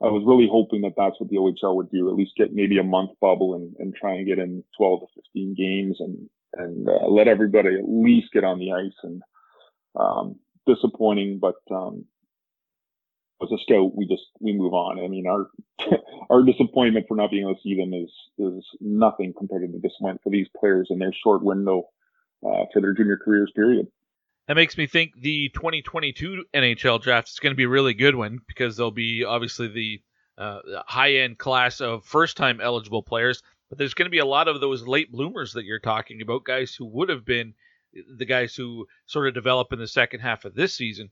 [0.00, 2.78] I was really hoping that that's what the OHL would do, at least get maybe
[2.78, 6.88] a month bubble and, and try and get in 12 to 15 games and and
[6.88, 8.96] uh, let everybody at least get on the ice.
[9.02, 9.22] And
[9.98, 12.04] um, disappointing, but um,
[13.42, 15.02] as a scout, we just we move on.
[15.02, 15.48] I mean, our
[16.30, 19.78] our disappointment for not being able to see them is is nothing compared to the
[19.78, 21.88] disappointment for these players in their short window
[22.46, 23.52] uh, for their junior careers.
[23.54, 23.88] Period.
[24.48, 28.16] That makes me think the 2022 NHL draft is going to be a really good
[28.16, 30.00] one because there'll be obviously the
[30.38, 34.24] uh, high end class of first time eligible players, but there's going to be a
[34.24, 37.54] lot of those late bloomers that you're talking about, guys who would have been
[38.16, 41.10] the guys who sort of develop in the second half of this season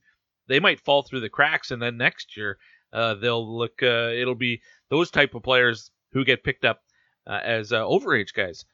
[0.49, 2.59] they might fall through the cracks, and then next year
[2.92, 3.83] uh, they'll look.
[3.83, 6.83] Uh, it'll be those type of players who get picked up
[7.27, 8.64] uh, as uh, overage guys,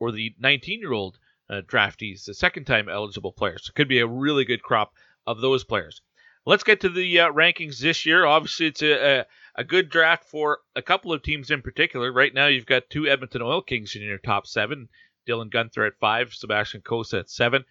[0.00, 1.18] or the 19-year-old
[1.52, 3.68] uh, draftees, the second-time eligible players.
[3.68, 4.92] It could be a really good crop
[5.26, 6.00] of those players.
[6.44, 8.24] Let's get to the uh, rankings this year.
[8.24, 12.12] Obviously, it's a, a, a good draft for a couple of teams in particular.
[12.12, 14.88] Right now, you've got two Edmonton Oil Kings in your top seven.
[15.28, 17.64] Dylan Guenther at five, Sebastian Cossa at seven.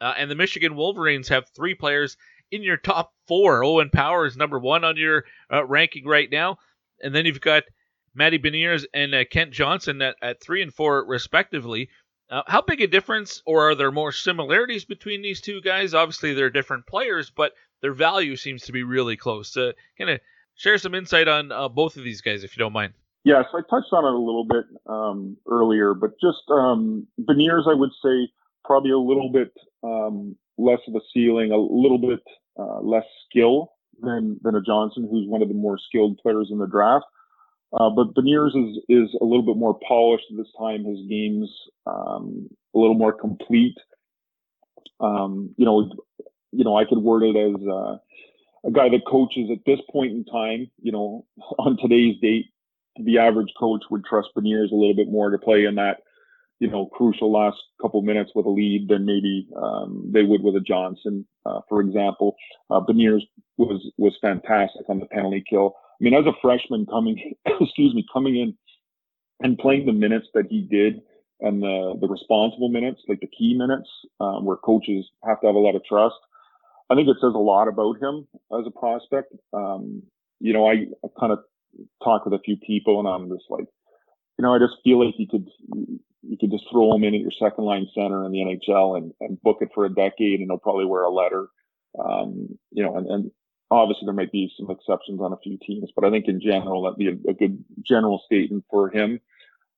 [0.00, 2.16] Uh, and the Michigan Wolverines have three players
[2.50, 3.62] in your top four.
[3.62, 6.56] Owen Power is number one on your uh, ranking right now.
[7.02, 7.64] And then you've got
[8.14, 11.90] Matty Beniers and uh, Kent Johnson at, at three and four, respectively.
[12.34, 15.94] Uh, how big a difference, or are there more similarities between these two guys?
[15.94, 19.52] Obviously, they're different players, but their value seems to be really close.
[19.52, 20.20] So, kind of
[20.56, 22.92] share some insight on uh, both of these guys, if you don't mind.
[23.22, 27.74] Yes, I touched on it a little bit um, earlier, but just um, Beniers, I
[27.74, 28.28] would say
[28.64, 29.52] probably a little bit
[29.84, 32.22] um, less of a ceiling, a little bit
[32.58, 36.58] uh, less skill than than a Johnson, who's one of the more skilled players in
[36.58, 37.04] the draft.
[37.78, 40.84] Uh, but Beniers is is a little bit more polished this time.
[40.84, 41.50] His game's
[41.86, 43.76] um, a little more complete.
[45.00, 45.90] Um, you know,
[46.52, 47.96] you know, I could word it as uh,
[48.66, 50.70] a guy that coaches at this point in time.
[50.82, 51.26] You know,
[51.58, 52.46] on today's date,
[52.96, 55.98] the average coach would trust Beniers a little bit more to play in that
[56.60, 60.56] you know, crucial last couple minutes with a lead than maybe um, they would with
[60.56, 62.36] a Johnson, uh, for example.
[62.70, 63.22] Uh, Beniers
[63.56, 65.74] was was fantastic on the penalty kill.
[66.00, 68.54] I mean, as a freshman coming, excuse me, coming in
[69.40, 71.02] and playing the minutes that he did
[71.40, 73.88] and the the responsible minutes, like the key minutes,
[74.20, 76.16] um, where coaches have to have a lot of trust.
[76.90, 79.32] I think it says a lot about him as a prospect.
[79.52, 80.02] Um,
[80.40, 81.40] you know, I, I kind of
[82.02, 83.66] talked with a few people, and I'm just like,
[84.38, 85.48] you know, I just feel like he could
[86.26, 89.12] you could just throw him in at your second line center in the NHL and,
[89.20, 91.48] and book it for a decade and he'll probably wear a letter.
[92.02, 93.30] Um, you know, and, and
[93.74, 96.82] obviously there might be some exceptions on a few teams, but I think in general
[96.82, 99.20] that'd be a, a good general statement for him,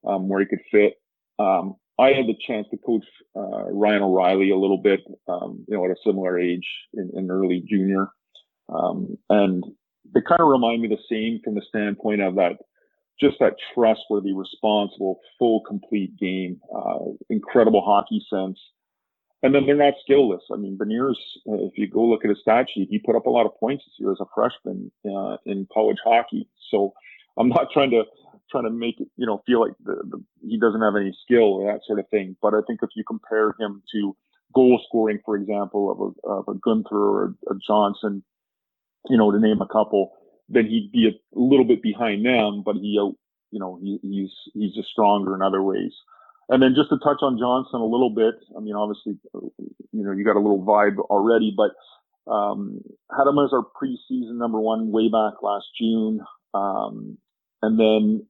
[0.06, 0.94] um, where he could fit.
[1.38, 3.04] Um, I had the chance to coach,
[3.34, 7.30] uh, Ryan O'Reilly a little bit, um, you know, at a similar age in, in
[7.30, 8.08] early junior.
[8.68, 9.64] Um, and
[10.14, 12.56] they kind of remind me the same from the standpoint of that
[13.18, 16.98] just that trustworthy, responsible, full, complete game, uh,
[17.30, 18.58] incredible hockey sense.
[19.46, 20.40] And then they're not skillless.
[20.52, 21.14] I mean, Beniers,
[21.46, 23.84] if you go look at his stat sheet, he put up a lot of points
[23.86, 26.48] this year as a freshman uh, in college hockey.
[26.68, 26.92] So
[27.36, 28.02] I'm not trying to
[28.50, 31.44] trying to make it, you know, feel like the, the, he doesn't have any skill
[31.44, 32.34] or that sort of thing.
[32.42, 34.16] But I think if you compare him to
[34.52, 38.24] goal scoring, for example, of a, of a Guenther or a, a Johnson,
[39.08, 40.10] you know, to name a couple,
[40.48, 42.98] then he'd be a little bit behind them, but he,
[43.52, 45.92] you know, he, he's he's just stronger in other ways.
[46.48, 50.12] And then just to touch on Johnson a little bit, I mean, obviously, you know,
[50.12, 51.72] you got a little vibe already, but
[52.30, 52.80] um,
[53.10, 56.20] had him as our preseason number one way back last June,
[56.54, 57.18] um,
[57.62, 58.26] and then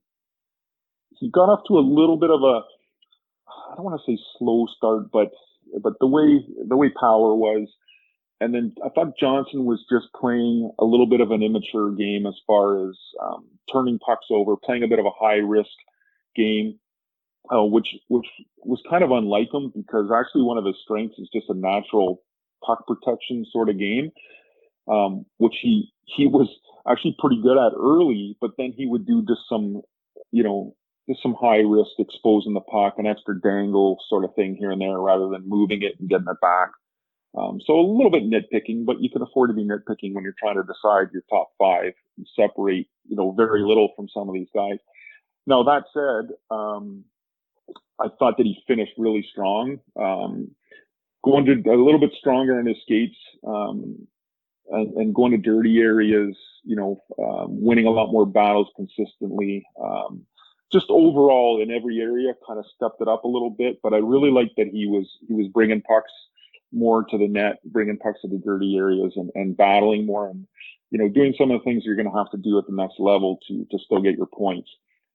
[1.19, 2.61] he got off to a little bit of a
[3.71, 5.31] I don't want to say slow start, but
[5.81, 7.67] but the way the way Power was,
[8.39, 12.25] and then I thought Johnson was just playing a little bit of an immature game
[12.25, 15.69] as far as um, turning pucks over, playing a bit of a high risk
[16.35, 16.79] game,
[17.53, 21.29] uh, which which was kind of unlike him because actually one of his strengths is
[21.33, 22.21] just a natural
[22.65, 24.11] puck protection sort of game,
[24.87, 26.49] um, which he he was
[26.89, 29.81] actually pretty good at early, but then he would do just some,
[30.31, 30.75] you know,
[31.09, 34.81] just some high risk exposing the puck, an extra dangle sort of thing here and
[34.81, 36.69] there rather than moving it and getting it back.
[37.37, 40.35] Um, so a little bit nitpicking, but you can afford to be nitpicking when you're
[40.39, 44.33] trying to decide your top five and separate, you know, very little from some of
[44.33, 44.79] these guys.
[45.45, 47.03] Now that said, um,
[47.99, 50.51] I thought that he finished really strong, um,
[51.23, 54.07] going to a little bit stronger in his skates, um,
[54.69, 59.65] and, and, going to dirty areas, you know, um, winning a lot more battles consistently.
[59.81, 60.25] Um,
[60.71, 63.97] just overall in every area kind of stepped it up a little bit, but I
[63.97, 66.11] really liked that he was, he was bringing pucks
[66.73, 70.45] more to the net, bringing pucks to the dirty areas and, and battling more and,
[70.91, 72.75] you know, doing some of the things you're going to have to do at the
[72.75, 74.69] next level to, to still get your points.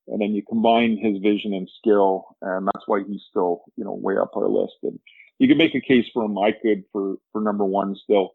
[0.08, 3.92] And then you combine his vision and skill, and that's why he's still, you know,
[3.92, 4.74] way up our list.
[4.82, 4.98] And
[5.38, 6.38] you can make a case for him.
[6.38, 8.34] I could for, for number one still.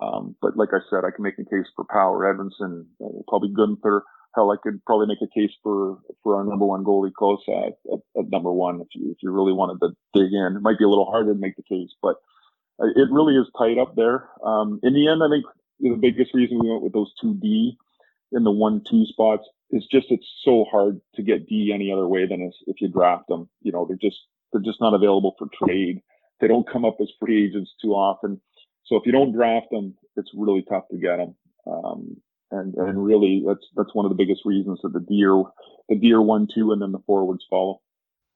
[0.00, 3.50] Um, but like I said, I can make a case for Power, Edvinsson, uh, probably
[3.50, 4.02] Guenther.
[4.34, 7.78] Hell, I could probably make a case for, for our number one goalie, Cossa, at,
[7.90, 10.56] at, at, number one if you, if you really wanted to dig in.
[10.56, 12.16] It might be a little harder to make the case, but
[12.78, 14.28] uh, it really is tight up there.
[14.44, 15.46] Um, in the end, I think
[15.80, 17.78] the biggest reason we went with those two D
[18.32, 22.06] in the one two spots is just it's so hard to get D any other
[22.06, 23.48] way than if you draft them.
[23.62, 24.18] You know, they're just
[24.52, 26.00] they're just not available for trade.
[26.40, 28.40] They don't come up as free agents too often.
[28.86, 31.34] So if you don't draft them, it's really tough to get them.
[31.66, 32.16] Um,
[32.50, 35.42] and and really, that's that's one of the biggest reasons that the deer
[35.88, 37.80] the deer one two and then the forwards follow.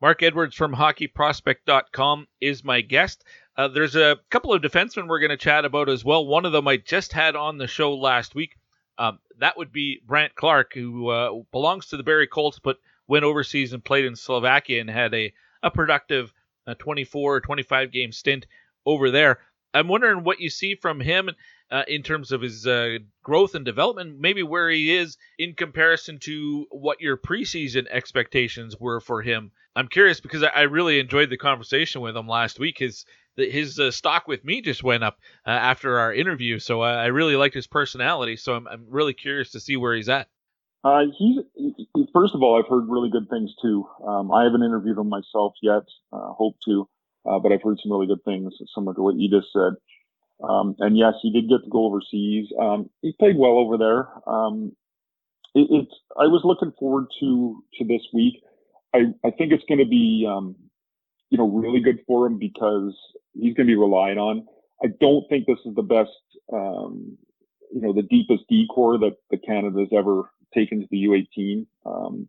[0.01, 3.23] Mark Edwards from HockeyProspect.com is my guest.
[3.55, 6.27] Uh, there's a couple of defensemen we're going to chat about as well.
[6.27, 8.57] One of them I just had on the show last week.
[9.01, 12.77] Um, that would be Brandt Clarke, who uh, belongs to the Barrie Colts, but
[13.09, 15.33] went overseas and played in Slovakia and had a,
[15.63, 16.33] a productive
[16.67, 18.47] uh, 24 or 25 game stint
[18.85, 19.39] over there.
[19.73, 21.31] I'm wondering what you see from him
[21.71, 26.19] uh, in terms of his uh, growth and development, maybe where he is in comparison
[26.21, 29.51] to what your preseason expectations were for him.
[29.75, 32.79] I'm curious because I, really enjoyed the conversation with him last week.
[32.79, 33.07] His
[33.41, 37.07] his uh, stock with me just went up uh, after our interview, so I, I
[37.07, 38.37] really liked his personality.
[38.37, 40.29] So I'm, I'm really curious to see where he's at.
[40.83, 43.87] Uh, he's he, first of all, I've heard really good things too.
[44.07, 45.83] Um, I haven't interviewed him myself yet.
[46.13, 46.89] Uh, hope to.
[47.27, 49.75] Uh, but I've heard some really good things, similar to what Edith said.
[50.43, 52.49] Um, and yes, he did get to go overseas.
[52.59, 54.09] Um, he played well over there.
[54.27, 54.73] Um,
[55.55, 58.43] it, it's I was looking forward to to this week.
[58.95, 60.57] I I think it's going to be um,
[61.31, 62.95] you know really good for him because
[63.35, 64.47] he's going to be relied on.
[64.83, 66.11] I don't think this is the best
[66.53, 67.17] um,
[67.73, 71.67] you know the deepest D corps that the Canada's ever taken to the U18.
[71.87, 72.29] Um,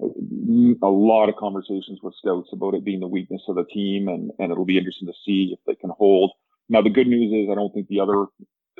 [0.00, 4.30] a lot of conversations with scouts about it being the weakness of the team, and,
[4.38, 6.30] and it'll be interesting to see if they can hold.
[6.68, 8.26] Now, the good news is I don't think the other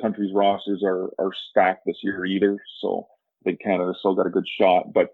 [0.01, 2.57] countries' rosters are, are stacked this year either.
[2.81, 3.07] So
[3.41, 4.93] I think Canada still got a good shot.
[4.93, 5.09] But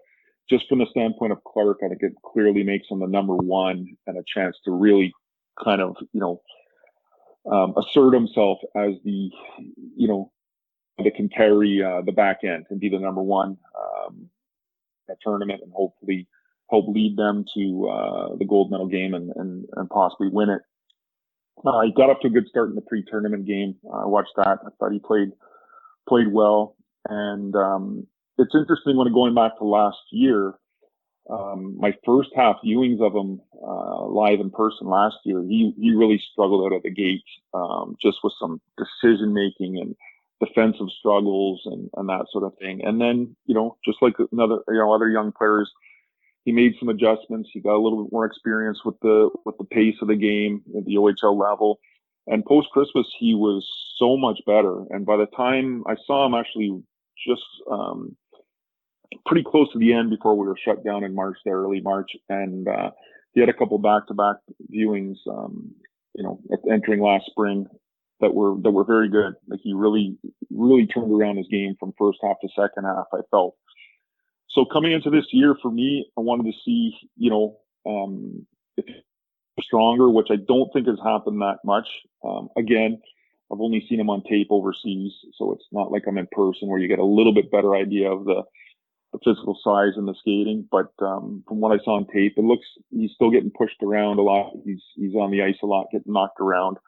[0.48, 3.96] just from the standpoint of Clarke, I think it clearly makes him the number one
[4.06, 5.12] and a chance to really
[5.62, 6.40] kind of, you know,
[7.50, 9.30] um, assert himself as the,
[9.96, 10.30] you know,
[10.98, 13.58] that can carry uh, the back end and be the number one.
[13.78, 14.30] Um,
[15.22, 16.26] tournament and hopefully
[16.70, 20.62] help lead them to uh, the gold medal game and, and, and possibly win it.
[21.64, 23.76] Uh, he got up to a good start in the pre-tournament game.
[23.92, 24.58] I watched that.
[24.64, 25.30] I thought he played
[26.08, 26.76] played well,
[27.08, 28.06] and um,
[28.38, 30.54] it's interesting when going back to last year.
[31.28, 35.92] Um, my first half viewings of him uh, live in person last year, he he
[35.92, 39.96] really struggled out of the gate, um, just with some decision making and
[40.40, 42.82] defensive struggles and, and that sort of thing.
[42.84, 45.70] And then, you know, just like another, you know, other young players,
[46.44, 47.48] he made some adjustments.
[47.52, 50.62] He got a little bit more experience with the with the pace of the game
[50.76, 51.80] at the OHL level.
[52.28, 53.66] And post Christmas, he was
[53.98, 54.84] so much better.
[54.90, 56.82] And by the time I saw him, actually
[57.26, 58.16] just um,
[59.26, 62.10] pretty close to the end before we were shut down in March, there early March,
[62.28, 62.90] and uh,
[63.32, 64.36] he had a couple back to back
[64.72, 65.16] viewings.
[65.28, 65.74] Um,
[66.14, 66.40] you know,
[66.70, 67.66] entering last spring,
[68.20, 69.34] that were that were very good.
[69.48, 70.16] Like he really
[70.50, 73.06] really turned around his game from first half to second half.
[73.12, 73.56] I felt.
[74.48, 78.46] So coming into this year for me, I wanted to see you know um,
[79.60, 81.88] stronger, which I don't think has happened that much.
[82.24, 83.00] Um, again,
[83.52, 86.80] I've only seen him on tape overseas, so it's not like I'm in person where
[86.80, 88.42] you get a little bit better idea of the
[89.12, 90.68] the physical size and the skating.
[90.70, 94.18] But um, from what I saw on tape, it looks he's still getting pushed around
[94.18, 94.52] a lot.
[94.64, 96.78] He's he's on the ice a lot, getting knocked around,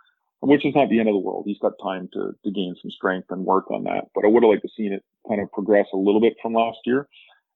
[0.40, 1.44] which is not the end of the world.
[1.46, 4.04] He's got time to to gain some strength and work on that.
[4.14, 6.54] But I would have liked to seen it kind of progress a little bit from
[6.54, 7.08] last year.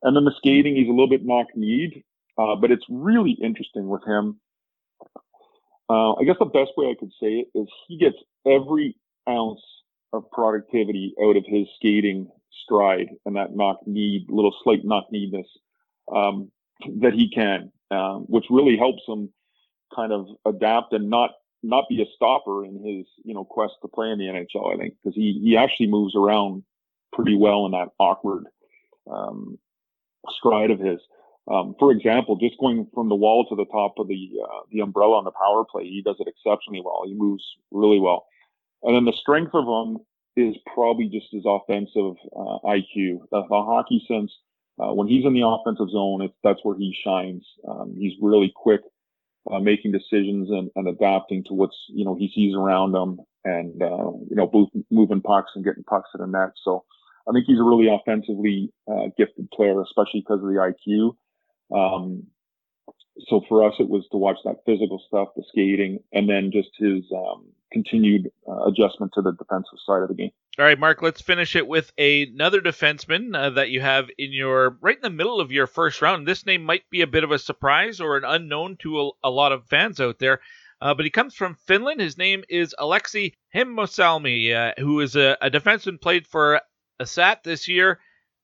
[0.03, 2.03] And then the skating, he's a little bit knock kneed,
[2.37, 4.41] uh, but it's really interesting with him.
[5.89, 8.97] Uh, I guess the best way I could say it is he gets every
[9.29, 9.61] ounce
[10.13, 12.29] of productivity out of his skating
[12.65, 15.47] stride and that knock knee, little slight knock kneedness
[16.15, 16.51] um,
[17.01, 19.31] that he can, um, which really helps him
[19.95, 21.31] kind of adapt and not
[21.63, 24.75] not be a stopper in his you know quest to play in the NHL.
[24.75, 26.63] I think because he he actually moves around
[27.13, 28.45] pretty well in that awkward
[29.11, 29.59] um,
[30.29, 31.01] stride of his.
[31.51, 34.81] Um, for example, just going from the wall to the top of the uh, the
[34.81, 37.03] umbrella on the power play, he does it exceptionally well.
[37.05, 38.27] He moves really well,
[38.83, 39.99] and then the strength of him
[40.37, 43.21] is probably just his offensive uh, IQ.
[43.31, 44.33] The, the, hockey sense,
[44.81, 47.45] uh, when he's in the offensive zone, that's where he shines.
[47.69, 48.81] Um, he's really quick,
[49.51, 53.83] uh, making decisions and, and, adapting to what's you know he sees around him, and
[53.83, 56.51] uh, you know moving pucks and getting pucks to the net.
[56.65, 56.85] So
[57.29, 61.15] I think he's a really offensively uh, gifted player, especially because of the IQ.
[61.75, 62.27] Um,
[63.29, 66.71] so for us, it was to watch that physical stuff, the skating, and then just
[66.79, 70.31] his um, continued uh, adjustment to the defensive side of the game.
[70.59, 74.77] All right, Mark, let's finish it with another defenseman uh, that you have in your
[74.81, 76.27] right in the middle of your first round.
[76.27, 79.31] This name might be a bit of a surprise or an unknown to a, a
[79.31, 80.41] lot of fans out there.
[80.81, 82.01] Uh, but he comes from Finland.
[82.01, 86.61] His name is Aleksi Heimosalmi, uh, who is a, a defenseman played for
[87.01, 88.01] Ässät this year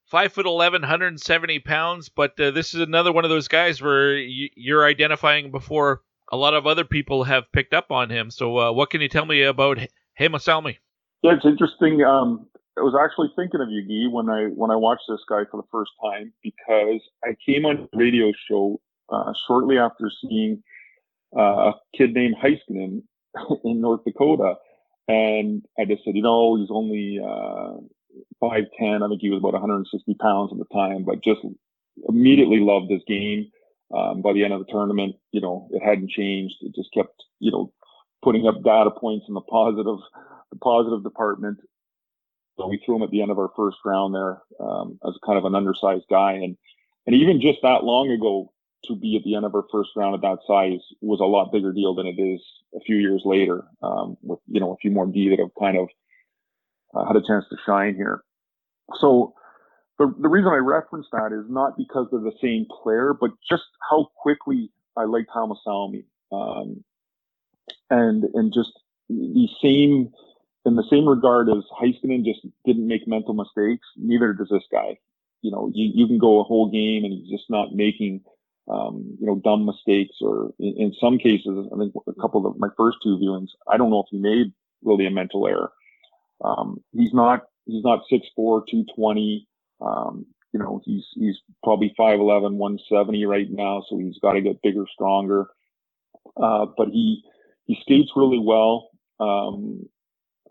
[0.08, 2.08] five foot 11, 170 pounds.
[2.08, 6.54] But uh, this is another one of those guys where you're identifying before a lot
[6.54, 8.30] of other people have picked up on him.
[8.30, 9.78] So, uh, what can you tell me about
[10.18, 10.76] Heimosalmi?
[11.22, 12.02] Yeah, it's interesting.
[12.04, 15.42] Um, I was actually thinking of you, Guy, when I when I watched this guy
[15.50, 18.80] for the first time because I came on a radio show
[19.12, 20.62] uh, shortly after seeing
[21.36, 23.02] uh, a kid named Heiskanen
[23.64, 24.54] in North Dakota,
[25.08, 27.78] and I just said, you know, he's only uh,
[28.42, 29.04] 5'10.
[29.04, 31.40] I think he was about 160 pounds at the time, but just
[32.08, 33.50] immediately loved his game.
[33.94, 36.56] Um, by the end of the tournament, you know, it hadn't changed.
[36.60, 37.72] It just kept, you know,
[38.22, 39.98] putting up data points in the positive,
[40.50, 41.58] the positive department.
[42.58, 45.38] So we threw him at the end of our first round there um, as kind
[45.38, 46.56] of an undersized guy, and
[47.06, 48.52] and even just that long ago
[48.84, 51.52] to be at the end of our first round at that size was a lot
[51.52, 52.40] bigger deal than it is
[52.74, 55.78] a few years later um, with you know a few more D that have kind
[55.78, 55.88] of
[56.94, 58.22] uh, had a chance to shine here.
[59.00, 59.34] So
[59.98, 63.64] the, the reason I reference that is not because they're the same player, but just
[63.90, 66.04] how quickly I like Heimosalmi.
[66.30, 66.84] Um,
[67.90, 68.70] and, and just
[69.08, 70.12] the same,
[70.64, 74.98] in the same regard as Heiskanen just didn't make mental mistakes, neither does this guy.
[75.42, 78.20] You know, you, you can go a whole game and he's just not making,
[78.68, 82.58] um, you know, dumb mistakes or in, in, some cases, I think a couple of
[82.58, 85.72] my first two viewings, I don't know if he made really a mental error.
[86.44, 89.48] Um, he's not he's not 6'4", 220.
[89.80, 94.62] Um, you know, he's he's probably 5'11", 170 right now, so he's got to get
[94.62, 95.48] bigger, stronger.
[96.36, 97.22] Uh, but he
[97.64, 98.90] he skates really well.
[99.20, 99.88] Um,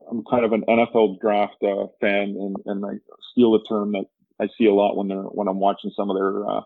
[0.10, 2.94] I'm kind of an NFL draft uh, fan, and, and I
[3.32, 4.06] steal a term that
[4.40, 6.62] I see a lot when they're when I'm watching some of their uh,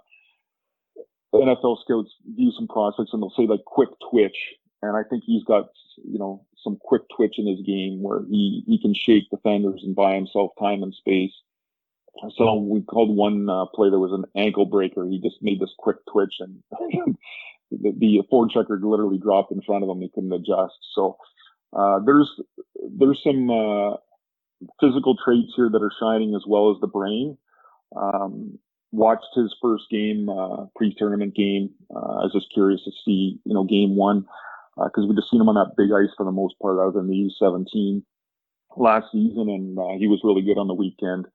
[1.34, 4.38] NFL scouts view some prospects, and they'll say like quick twitch,
[4.82, 5.70] and I think he's got
[6.04, 9.96] you know some quick twitch in his game where he he can shake defenders and
[9.96, 11.34] buy himself time and space.
[12.38, 15.06] So we called one uh, play that was an ankle breaker.
[15.06, 16.62] He just made this quick twitch and
[17.72, 20.02] the, the forward checker literally dropped in front of him.
[20.02, 20.76] He couldn't adjust.
[20.94, 21.18] So
[21.74, 22.30] uh, there's
[22.98, 23.96] there's some uh,
[24.80, 27.38] physical traits here that are shining as well as the brain.
[27.96, 28.60] Um,
[28.92, 31.70] watched his first game, uh, pre-tournament game.
[31.94, 34.26] Uh, I was just curious to see, you know, game one
[34.76, 36.92] because uh, we just seen him on that big ice for the most part, other
[36.92, 38.04] than the U17
[38.78, 41.26] last season, and he was really good on the weekend.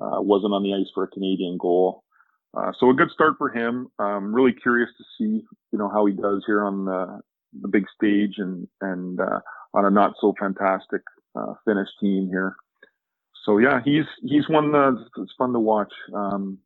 [0.00, 2.04] Uh, wasn't on the ice for a Canadian goal,
[2.56, 3.88] uh, so a good start for him.
[3.98, 7.20] I'm really curious to see, you know, how he does here on the
[7.62, 9.40] the big stage and and uh,
[9.74, 11.02] on a not so fantastic
[11.34, 12.56] uh, Finnish team here.
[13.44, 15.92] So yeah, he's he's one that's fun to watch.
[16.14, 16.58] Um,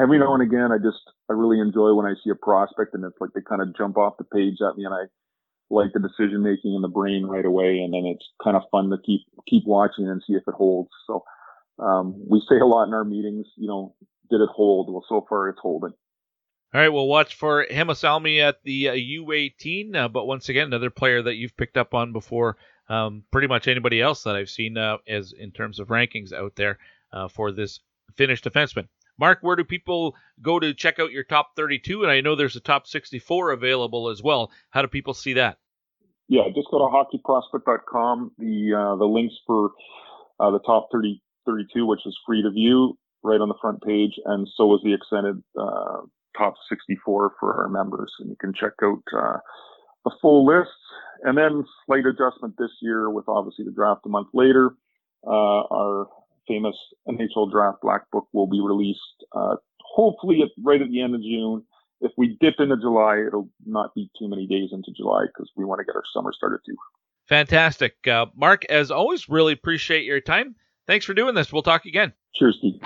[0.00, 3.04] every now and again, I just I really enjoy when I see a prospect and
[3.04, 5.04] it's like they kind of jump off the page at me, and I
[5.70, 8.90] like the decision making in the brain right away, and then it's kind of fun
[8.90, 10.90] to keep keep watching and see if it holds.
[11.06, 11.24] So
[11.82, 13.94] um, we say a lot in our meetings, you know,
[14.30, 14.92] did it hold?
[14.92, 15.92] Well, so far it's holding.
[16.74, 20.88] All right, we'll watch for Heimosalmi at the uh, U18, uh, but once again, another
[20.88, 22.56] player that you've picked up on before.
[22.88, 26.56] Um, pretty much anybody else that I've seen uh, as in terms of rankings out
[26.56, 26.78] there
[27.12, 27.80] uh, for this
[28.16, 28.88] Finnish defenseman.
[29.18, 32.02] Mark, where do people go to check out your top 32?
[32.02, 34.50] And I know there's a top 64 available as well.
[34.70, 35.58] How do people see that?
[36.28, 38.32] Yeah, just go to hockeyprospect.com.
[38.38, 39.72] The uh, the links for
[40.40, 44.12] uh, the top 30, 32, which is free to view, right on the front page,
[44.24, 46.02] and so is the extended uh,
[46.36, 48.12] top 64 for our members.
[48.18, 49.38] And you can check out uh,
[50.04, 50.70] the full list.
[51.24, 54.74] And then slight adjustment this year with obviously the draft a month later.
[55.24, 56.08] Uh, our
[56.48, 56.74] famous
[57.08, 58.98] NHL Draft Black Book will be released
[59.32, 61.64] uh, hopefully at, right at the end of June.
[62.00, 65.64] If we dip into July, it'll not be too many days into July because we
[65.64, 66.74] want to get our summer started too.
[67.28, 67.94] Fantastic.
[68.08, 70.56] Uh, Mark, as always, really appreciate your time.
[70.86, 71.52] Thanks for doing this.
[71.52, 72.12] We'll talk again.
[72.34, 72.80] Cheers, Steve.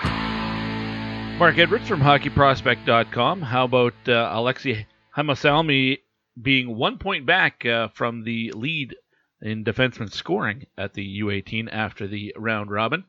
[1.39, 3.41] Mark Edwards from HockeyProspect.com.
[3.41, 4.85] How about uh, Aleksi
[5.15, 5.99] Heimosalmi
[6.41, 8.95] being one point back uh, from the lead
[9.41, 13.03] in defenseman scoring at the U18 after the round robin?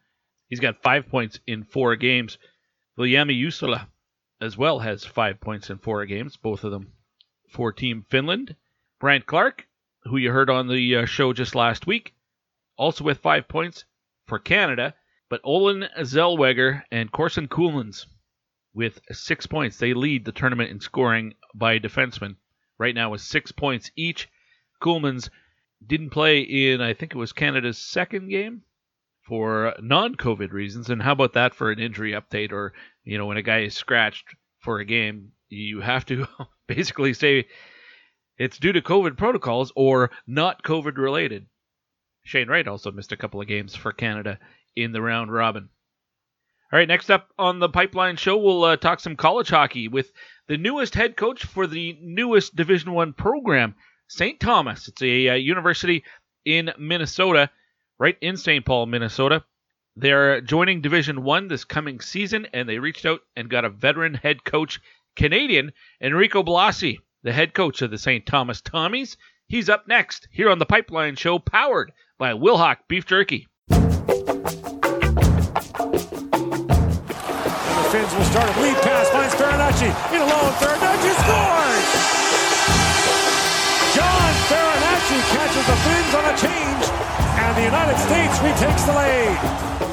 [0.48, 2.38] He's got five points in four games.
[2.98, 3.86] Viljami Juusola
[4.40, 6.92] as well has five points in four games, both of them
[7.50, 8.56] for Team Finland.
[9.00, 9.66] Brandt Clarke,
[10.04, 12.14] who you heard on the uh, show just last week,
[12.76, 13.84] also with five points
[14.28, 14.94] for Canada.
[15.28, 18.06] But Olen Zellweger and Corson Ceulemans
[18.72, 19.76] with six points.
[19.78, 22.36] They lead the tournament in scoring by defensemen
[22.78, 24.28] right now with six points each.
[24.82, 25.30] Ceulemans
[25.84, 28.62] didn't play in, I think it was Canada's second game
[29.26, 30.88] for non-COVID reasons.
[30.88, 32.52] And how about that for an injury update?
[32.52, 32.72] Or
[33.04, 36.26] you know, when a guy is scratched for a game, you have to
[36.66, 37.46] basically say
[38.38, 41.46] it's due to COVID protocols or not COVID related.
[42.28, 44.38] Shane Wright also missed a couple of games for Canada
[44.76, 45.70] in the round robin.
[46.70, 50.12] All right, next up on the Pipeline Show, we'll uh, talk some college hockey with
[50.46, 53.76] the newest head coach for the newest Division One program,
[54.08, 54.38] St.
[54.38, 54.88] Thomas.
[54.88, 56.04] It's a uh, university
[56.44, 57.48] in Minnesota
[57.98, 58.62] right in St.
[58.62, 59.42] Paul, Minnesota.
[59.96, 64.12] They're joining Division One this coming season, and they reached out and got a veteran
[64.12, 64.80] head coach,
[65.16, 68.26] Canadian Enrico Blasi, the head coach of the St.
[68.26, 69.16] Thomas Tommies.
[69.50, 73.48] He's up next here on the Pipeline Show, powered by Wilhauk Beef Jerky.
[73.70, 73.88] And the
[77.88, 81.88] Finns will start a lead pass, finds Farinacci in a low Farinacci scores!
[83.96, 86.84] John Farinacci catches the Finns on a change
[87.40, 89.38] and the United States retakes the lead.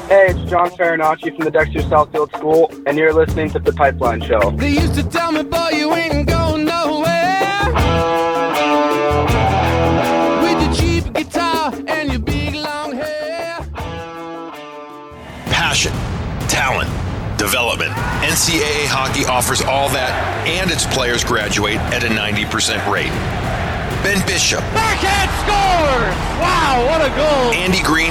[0.08, 4.20] Hey, it's John Farinacci from the Dexter Southfield School, and you're listening to The Pipeline
[4.20, 4.50] Show.
[4.50, 6.85] They used to tell me, boy, you ain't going nowhere.
[17.46, 17.92] Development.
[18.26, 20.10] NCAA hockey offers all that,
[20.50, 23.14] and its players graduate at a 90% rate.
[24.02, 24.66] Ben Bishop.
[24.74, 26.10] Backhand scores!
[26.42, 27.54] Wow, what a goal!
[27.54, 28.10] Andy Greene.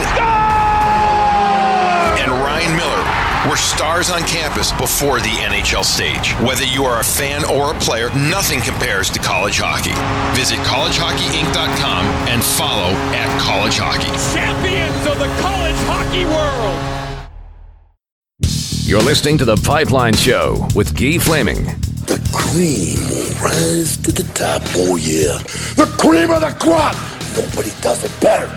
[2.15, 3.03] And Ryan Miller
[3.51, 6.31] were stars on campus before the NHL stage.
[6.39, 9.91] Whether you are a fan or a player, nothing compares to college hockey.
[10.31, 14.15] Visit collegehockeyinc.com and follow at college hockey.
[14.31, 16.94] Champions of the college hockey world!
[18.85, 21.63] You're listening to The Pipeline Show with Guy Flaming.
[22.05, 24.61] The cream will rise to the top.
[24.75, 25.39] Oh, yeah.
[25.73, 26.93] The cream of the crop.
[27.35, 28.47] Nobody does it better.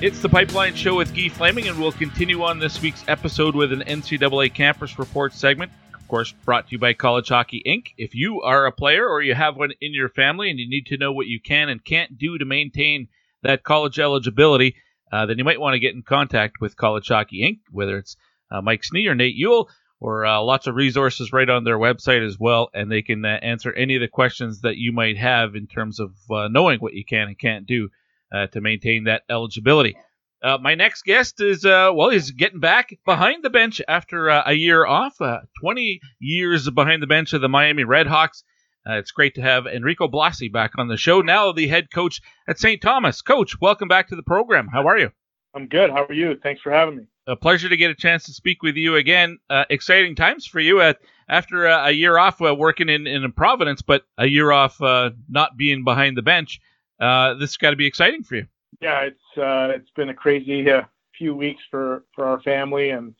[0.00, 3.72] It's the Pipeline Show with Guy Flaming, and we'll continue on this week's episode with
[3.72, 5.72] an NCAA Campus Report segment.
[5.94, 7.88] Of course, brought to you by College Hockey Inc.
[7.98, 10.86] If you are a player or you have one in your family and you need
[10.86, 13.08] to know what you can and can't do to maintain
[13.42, 14.76] that college eligibility,
[15.10, 18.16] uh, then you might want to get in contact with College Hockey Inc., whether it's
[18.60, 19.68] Mike Snee or Nate Ewell
[20.02, 23.38] or uh, lots of resources right on their website as well, and they can uh,
[23.40, 26.92] answer any of the questions that you might have in terms of uh, knowing what
[26.92, 27.88] you can and can't do
[28.34, 29.96] uh, to maintain that eligibility.
[30.42, 34.52] Uh, my next guest is, uh, well, he's getting back behind the bench after a
[34.52, 35.18] year off,
[35.60, 38.42] 20 years behind the bench of the Miami Redhawks.
[38.86, 42.58] it's great to have Enrico Blasi back on the show, now the head coach at
[42.58, 42.82] St.
[42.82, 43.22] Thomas.
[43.22, 44.66] Coach, welcome back to the program.
[44.66, 45.10] How are you?
[45.54, 45.90] I'm good.
[45.90, 46.34] How are you?
[46.42, 49.38] Thanks for having me a pleasure to get a chance to speak with you again.
[49.48, 50.98] Uh, exciting times for you at,
[51.28, 55.10] after a, a year off uh, working in, in Providence, but a year off uh,
[55.28, 56.60] not being behind the bench.
[57.00, 58.46] Uh, this got to be exciting for you.
[58.80, 60.82] Yeah, it's uh, it's been a crazy uh,
[61.16, 63.14] few weeks for, for our family, and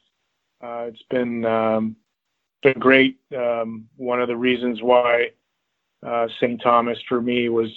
[0.62, 1.96] it's been um,
[2.62, 3.18] been great.
[3.36, 5.30] Um, one of the reasons why
[6.38, 6.60] St.
[6.62, 7.70] Thomas for me was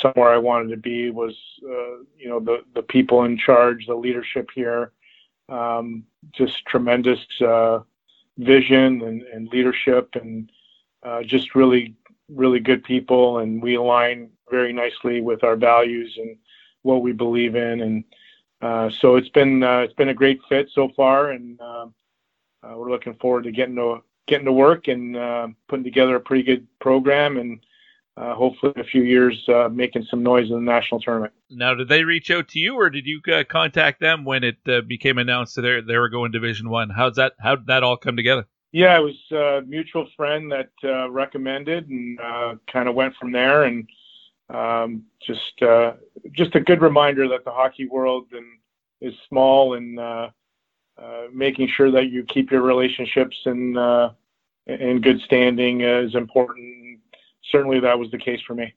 [0.00, 3.94] somewhere I wanted to be was, uh, you know, the, the people in charge, the
[3.94, 4.92] leadership here,
[5.48, 7.80] um, just tremendous uh,
[8.38, 10.50] vision and, and, leadership and
[11.02, 11.94] uh, just really,
[12.28, 13.38] really good people.
[13.38, 16.36] And we align very nicely with our values and
[16.82, 17.80] what we believe in.
[17.80, 18.04] And
[18.62, 21.32] uh, so it's been, it's been a great fit so far.
[21.32, 21.86] And uh,
[22.74, 26.44] we're looking forward to getting to getting to work and uh, putting together a pretty
[26.44, 27.60] good program and
[28.20, 31.32] uh, hopefully in a few years uh, making some noise in the national tournament.
[31.48, 34.58] Now, did they reach out to you, or did you uh, contact them when it
[34.68, 36.90] uh, became announced that they were going Division One?
[36.90, 37.32] How's that?
[37.40, 38.46] How did that all come together?
[38.72, 43.32] Yeah, it was a mutual friend that uh, recommended, and uh, kind of went from
[43.32, 43.64] there.
[43.64, 43.88] And
[44.50, 45.58] um, just
[46.32, 48.46] just a good reminder that the hockey world and
[49.00, 49.98] is small, and
[51.32, 53.76] making sure that you keep your relationships in
[54.66, 56.79] in good standing is important
[57.50, 58.72] certainly that was the case for me.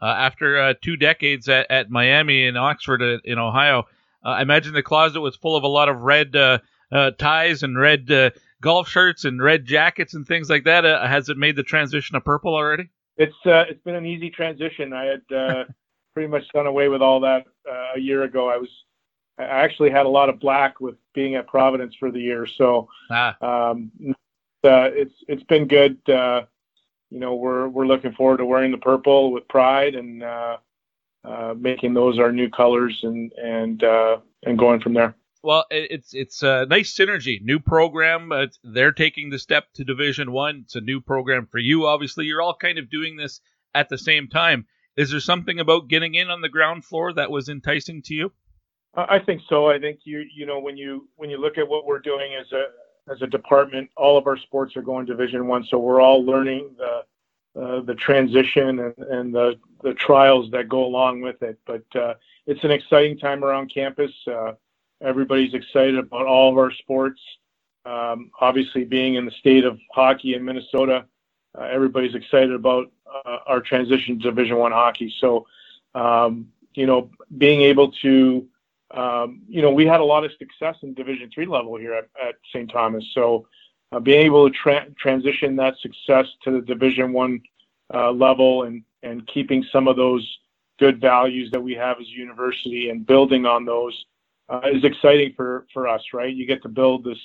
[0.00, 3.80] Uh, after uh, two decades at, at, Miami and Oxford uh, in Ohio,
[4.24, 6.58] uh, I imagine the closet was full of a lot of red uh,
[6.92, 10.84] uh, ties and red golf shirts and red jackets and things like that.
[10.84, 12.90] has it made the transition to purple already?
[13.16, 14.92] It's it's been an easy transition.
[14.92, 15.22] I had
[16.14, 17.46] pretty much done away with all that
[17.94, 18.50] a year ago.
[18.50, 18.68] I was
[19.38, 22.88] I actually had a lot of black with being at Providence for the year, so
[23.10, 23.72] ah.
[23.72, 23.90] um,
[24.62, 25.98] it's it's been good
[27.10, 30.56] you know, we're we're looking forward to wearing the purple with pride and uh,
[31.24, 35.14] uh, making those our new colors and and uh, and going from there.
[35.42, 37.40] Well, it's it's a nice synergy.
[37.42, 38.32] New program.
[38.32, 40.62] Uh, they're taking the step to Division One.
[40.64, 41.86] It's a new program for you.
[41.86, 43.40] Obviously, you're all kind of doing this
[43.74, 44.66] at the same time.
[44.96, 48.32] Is there something about getting in on the ground floor that was enticing to you?
[48.94, 49.70] I think so.
[49.70, 52.50] I think you you know when you when you look at what we're doing as
[52.52, 52.64] a
[53.08, 56.70] as a department, all of our sports are going Division One, so we're all learning
[56.78, 57.04] the
[57.60, 61.58] uh, the transition and, and the the trials that go along with it.
[61.66, 62.14] But uh,
[62.46, 64.12] it's an exciting time around campus.
[64.26, 64.52] Uh,
[65.00, 67.20] everybody's excited about all of our sports.
[67.84, 71.06] Um, obviously, being in the state of hockey in Minnesota,
[71.56, 75.14] uh, everybody's excited about uh, our transition to Division One hockey.
[75.20, 75.46] So,
[75.94, 78.46] um, you know, being able to
[78.92, 82.08] um, you know, we had a lot of success in Division three level here at,
[82.22, 82.70] at St.
[82.70, 83.04] Thomas.
[83.14, 83.46] So
[83.92, 87.40] uh, being able to tra- transition that success to the Division one
[87.92, 90.26] uh, level and and keeping some of those
[90.78, 94.04] good values that we have as a university and building on those
[94.48, 96.02] uh, is exciting for for us.
[96.12, 97.18] Right, you get to build this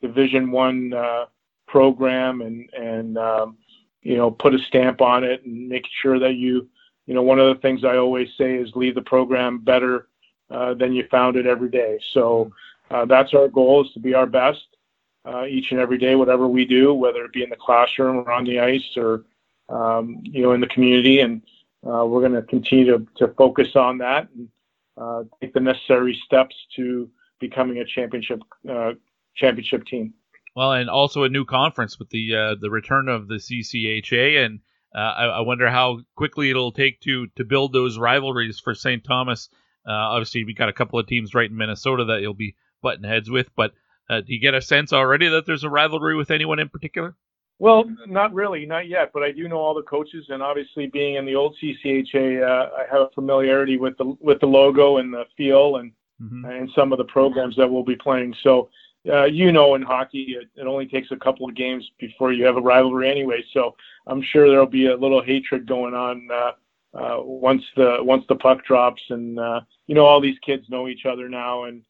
[0.00, 1.26] Division one uh,
[1.66, 3.58] program and and um,
[4.02, 6.68] you know put a stamp on it and make sure that you
[7.06, 10.08] you know one of the things I always say is leave the program better
[10.50, 11.98] uh, than you found it every day.
[12.12, 12.52] So
[12.90, 14.66] uh, that's our goal is to be our best
[15.24, 18.30] uh, each and every day, whatever we do, whether it be in the classroom or
[18.30, 19.24] on the ice or
[19.70, 21.20] um, you know in the community.
[21.20, 21.42] And
[21.82, 24.48] uh, we're going to continue to, focus on that and
[24.98, 27.08] uh, take the necessary steps to
[27.40, 28.40] becoming a championship
[29.34, 30.12] championship team.
[30.54, 34.60] Well, and also a new conference with the the return of the CCHA and.
[34.96, 39.02] I, I, wonder how quickly it'll take to to build those rivalries for St.
[39.02, 39.48] Thomas
[39.86, 43.04] uh, obviously, we got a couple of teams right in Minnesota that you'll be butting
[43.04, 43.72] heads with, but
[44.10, 47.16] uh, do you get a sense already that there's a rivalry with anyone in particular?
[47.58, 51.14] Well, not really, not yet, but I do know all the coaches, and obviously, being
[51.14, 55.12] in the old CCHA, uh, I have a familiarity with the with the logo and
[55.12, 56.44] the feel, and mm-hmm.
[56.44, 58.34] and some of the programs that we'll be playing.
[58.42, 58.70] So,
[59.08, 62.44] uh, you know, in hockey, it, it, only takes a couple of games before you
[62.44, 63.44] have a rivalry anyway.
[63.52, 63.76] So,
[64.08, 66.28] I'm sure there'll be a little hatred going on
[66.94, 70.88] uh, once the once the puck drops, and uh, you know all these kids know
[70.88, 71.82] each other now, and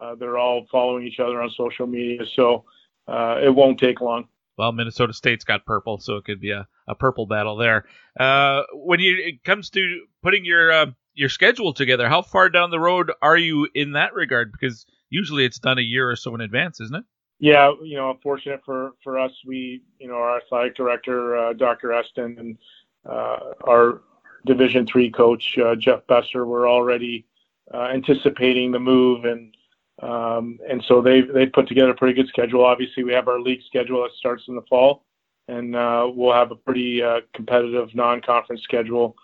[0.00, 2.64] uh, they're all following each other on social media, so
[3.08, 4.28] uh, it won't take long.
[4.56, 7.84] Well, Minnesota State's got purple, so it could be a, a purple battle there.
[8.18, 12.70] Uh, when you, it comes to putting your uh, your schedule together, how far down
[12.70, 14.52] the road are you in that regard?
[14.52, 17.04] Because usually it's done a year or so in advance, isn't it?
[17.38, 21.92] Yeah, you know, fortunate for for us, we, you know, our athletic director, uh, Dr.
[21.92, 22.58] Esten, and
[23.06, 24.00] uh, our
[24.46, 27.26] Division three coach uh, Jeff Boeser were already
[27.74, 29.54] uh, anticipating the move, and
[30.02, 32.64] um, and so they they put together a pretty good schedule.
[32.64, 35.04] Obviously, we have our league schedule that starts in the fall,
[35.48, 39.14] and uh, we'll have a pretty uh, competitive non-conference schedule.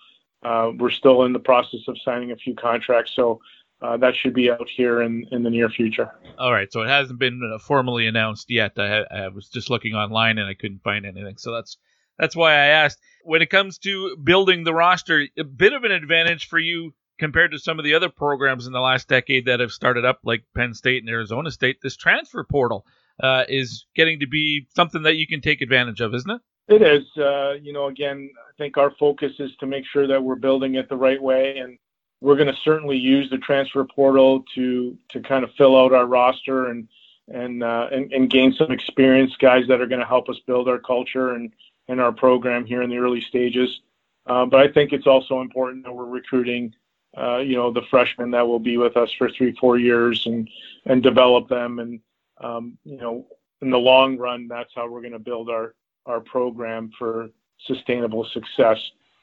[0.45, 3.41] We're still in the process of signing a few contracts, so
[3.81, 6.11] uh, that should be out here in, in the near future.
[6.39, 8.73] All right, so it hasn't been formally announced yet.
[8.77, 11.79] I, I was just looking online and I couldn't find anything, so that's
[12.23, 13.01] that's why I asked.
[13.25, 17.51] When it comes to building the roster, a bit of an advantage for you compared
[17.51, 20.45] to some of the other programs in the last decade that have started up, like
[20.57, 21.79] Penn State and Arizona State.
[21.83, 22.87] This transfer portal
[23.21, 26.41] uh, is getting to be something that you can take advantage of, isn't it?
[26.69, 27.05] It is.
[27.19, 30.77] Uh, you know, again, I think our focus is to make sure that we're building
[30.77, 31.77] it the right way, and
[32.21, 36.07] we're going to certainly use the transfer portal to to kind of fill out our
[36.07, 36.87] roster and
[37.27, 40.69] and uh, and, and gain some experience, guys that are going to help us build
[40.69, 41.53] our culture and
[41.93, 43.81] in our program here in the early stages.
[44.27, 46.75] Uh, but I think it's also important that we're recruiting,
[47.17, 50.49] uh, you know, the freshmen that will be with us for three, four years and
[50.87, 51.79] and develop them.
[51.79, 52.01] And
[52.41, 53.27] um, you know,
[53.61, 55.75] in the long run, that's how we're going to build our
[56.07, 57.29] our program for
[57.67, 58.79] sustainable success.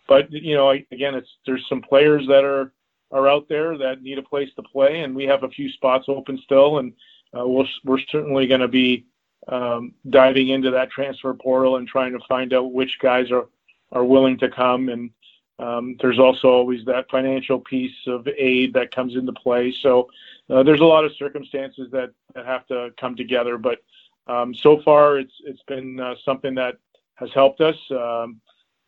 [0.08, 2.72] But you know, again, it's there's some players that are
[3.12, 6.06] are out there that need a place to play, and we have a few spots
[6.08, 6.94] open still, and
[7.38, 9.06] uh, we'll, we're certainly going to be
[9.48, 13.48] um, diving into that transfer portal and trying to find out which guys are
[13.92, 14.90] are willing to come.
[14.90, 15.10] And
[15.58, 19.74] um, there's also always that financial piece of aid that comes into play.
[19.82, 20.10] So
[20.50, 23.58] uh, there's a lot of circumstances that, that have to come together.
[23.58, 23.80] But
[24.28, 26.78] um, so far, it's it's been uh, something that
[27.16, 27.76] has helped us.
[27.92, 28.40] Um,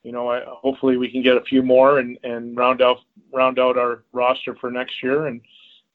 [0.03, 2.99] you know, I, hopefully we can get a few more and, and round out
[3.33, 5.41] round out our roster for next year and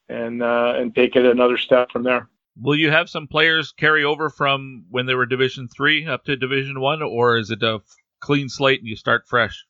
[0.09, 2.29] and uh, and take it another step from there.
[2.59, 6.35] Will you have some players carry over from when they were Division Three up to
[6.35, 7.81] Division One, or is it a
[8.19, 9.65] clean slate and you start fresh?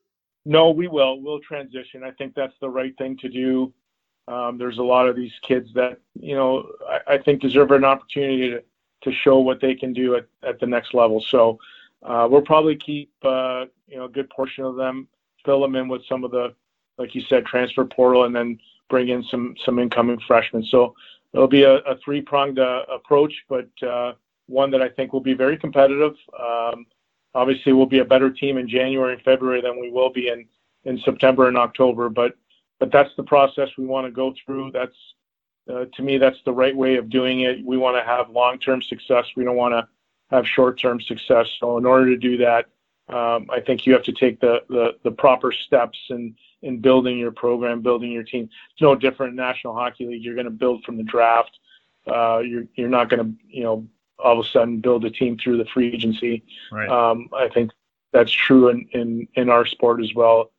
[0.46, 1.22] No, we will.
[1.22, 2.04] We'll transition.
[2.04, 3.74] I think that's the right thing to do.
[4.30, 7.86] Um, there's a lot of these kids that you know I, I, think deserve an
[7.86, 8.64] opportunity to,
[9.04, 11.22] to show what they can do at, at the next level.
[11.22, 11.60] So
[12.04, 15.08] uh, we'll probably keep uh, you know a good portion of them,
[15.46, 16.54] fill them in with some of the,
[16.98, 18.60] like you said, transfer portal, and then
[18.90, 20.64] bring in some some incoming freshmen.
[20.64, 20.94] So
[21.34, 24.14] it'll be a, a three pronged uh, approach, but uh,
[24.48, 26.16] one that I think will be very competitive.
[26.40, 26.86] Um,
[27.34, 31.00] obviously, we'll be a better team in January and February than we will be in
[31.00, 32.10] September and October.
[32.10, 32.36] But
[32.80, 34.72] but that's the process we want to go through.
[34.72, 34.96] That's
[35.70, 37.64] uh, to me, that's the right way of doing it.
[37.66, 39.26] We want to have long term success.
[39.36, 39.88] We don't want to
[40.30, 41.48] have short-term success.
[41.60, 42.66] So in order to do that,
[43.10, 47.82] um, I think you have to take the, proper steps in, in building your program,
[47.82, 48.50] building your team.
[48.72, 50.24] It's no different in National Hockey League.
[50.24, 51.60] You're going to build from the draft.
[52.08, 53.88] Uh, you're, you're not going to, you know,
[54.20, 56.44] all of a sudden build a team through the free agency.
[56.72, 56.90] Right.
[56.90, 57.72] Um, I think
[58.12, 60.52] that's true in, in, in our sport as well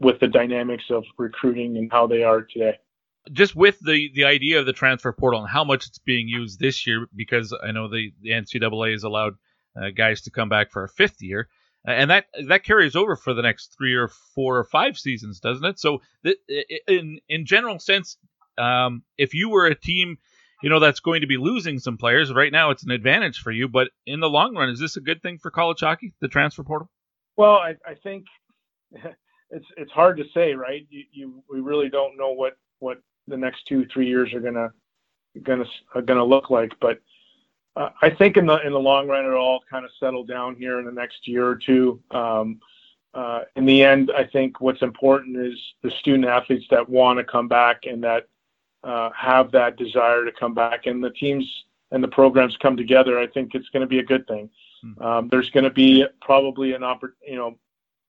[0.00, 2.78] with the dynamics of recruiting and how they are today
[3.32, 6.58] just with the the idea of the transfer portal and how much it's being used
[6.58, 9.34] this year, because I know the the NCAA has allowed
[9.80, 11.48] uh, guys to come back for a fifth year,
[11.84, 15.64] and that that carries over for the next three or four or five seasons, doesn't
[15.64, 15.78] it?
[15.78, 16.38] So, th-
[16.86, 18.18] in in general sense,
[18.58, 20.18] um, if you were a team,
[20.62, 23.50] you know that's going to be losing some players right now, it's an advantage for
[23.50, 23.68] you.
[23.68, 26.62] But in the long run, is this a good thing for college hockey, the transfer
[26.62, 26.90] portal?
[27.36, 28.26] Well, I, I think
[28.92, 30.86] it's it's hard to say, right?
[30.90, 34.68] You, you we really don't know what what the next two three years are gonna
[35.42, 35.64] gonna
[35.94, 36.72] are gonna look like.
[36.80, 36.98] But
[37.76, 40.78] I think in the in the long run it'll all kind of settle down here
[40.78, 42.00] in the next year or two.
[42.10, 42.60] Um,
[43.14, 47.24] uh, in the end, I think what's important is the student athletes that want to
[47.24, 48.28] come back and that
[48.84, 51.44] uh, have that desire to come back, and the teams
[51.90, 53.18] and the programs come together.
[53.18, 54.48] I think it's going to be a good thing.
[54.82, 55.02] Hmm.
[55.02, 57.58] Um, there's going to be probably an oppor- you know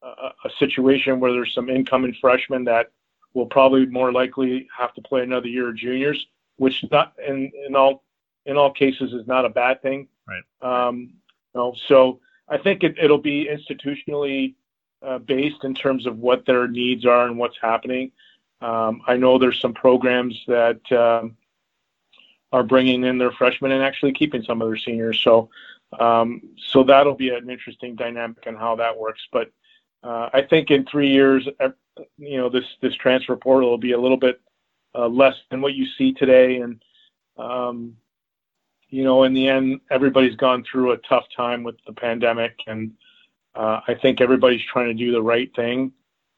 [0.04, 2.92] a, a situation where there's some incoming freshmen that
[3.34, 7.76] will probably more likely have to play another year of juniors, which not in, in
[7.76, 8.04] all
[8.46, 10.08] in all cases is not a bad thing.
[10.28, 10.88] Right.
[10.88, 11.14] Um,
[11.54, 12.20] you know, so
[12.50, 14.56] I think it, it'll be institutionally
[15.06, 18.12] uh, based in terms of what their needs are and what's happening.
[18.62, 21.36] Um, I know there's some programs that um,
[22.52, 25.20] are bringing in their freshmen and actually keeping some of their seniors.
[25.20, 25.50] So,
[26.00, 29.22] um, so that'll be an interesting dynamic on how that works.
[29.32, 29.52] But
[30.04, 31.48] uh, I think in three years,
[32.18, 34.40] you know, this this transfer portal will be a little bit
[34.94, 36.84] uh, less than what you see today, and
[37.38, 37.96] um,
[38.92, 42.92] you know, in the end, everybody's gone through a tough time with the pandemic, and
[43.56, 45.92] uh, I think everybody's trying to do the right thing.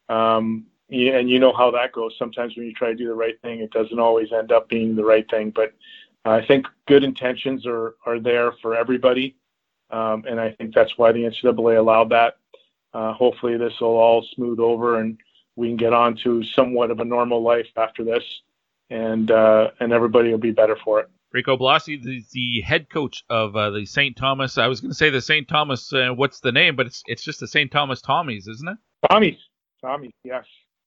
[0.08, 2.14] Um, and you know how that goes.
[2.18, 4.94] Sometimes when you try to do the right thing, it doesn't always end up being
[4.94, 5.50] the right thing.
[5.50, 5.74] But
[6.24, 9.36] I think good intentions are are there for everybody,
[9.90, 12.38] um, and I think that's why the NCAA allowed that.
[12.92, 15.18] Uh, hopefully, this will all smooth over and
[15.56, 18.24] we can get on to somewhat of a normal life after this,
[18.90, 21.10] and uh, and everybody will be better for it.
[21.34, 24.16] Rico Blasi, the, the head coach of uh, the St.
[24.16, 24.56] Thomas.
[24.56, 25.48] I was going to say the St.
[25.48, 25.92] Thomas.
[25.92, 26.76] Uh, what's the name?
[26.76, 27.72] But it's it's just the St.
[27.72, 28.76] Thomas Tommies, isn't it?
[29.10, 29.38] Tommies,
[29.84, 30.44] Tommies, yes.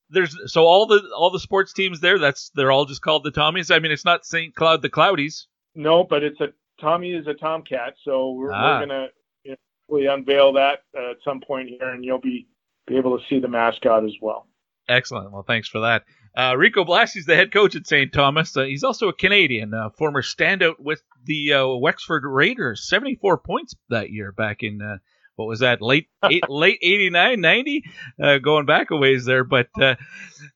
[0.10, 2.18] There's so all the all the sports teams there.
[2.18, 3.76] That's they're all just called the Tommies.
[3.76, 4.56] I mean, it's not St.
[4.56, 5.48] Cloud the Cloudies.
[5.76, 6.48] No, but it's a
[6.80, 8.80] Tommy is a Tomcat, so we're, ah.
[8.80, 9.08] we're gonna
[9.43, 9.58] you know,
[9.89, 12.48] we unveil that uh, at some point here, and you'll be
[12.88, 14.48] be able to see the mascot as well.
[14.90, 15.32] Excellent.
[15.32, 16.04] Well, thanks for that.
[16.36, 18.14] Uh, Rico Blasi is the head coach at St.
[18.14, 18.56] Thomas.
[18.56, 22.88] Uh, he's also a Canadian, uh, former standout with the uh, Wexford Raiders.
[22.88, 24.98] 74 points that year back in, uh,
[25.38, 27.84] what was that, late eight, late 89, 90?
[28.22, 29.44] Uh, going back a ways there.
[29.44, 29.96] But uh,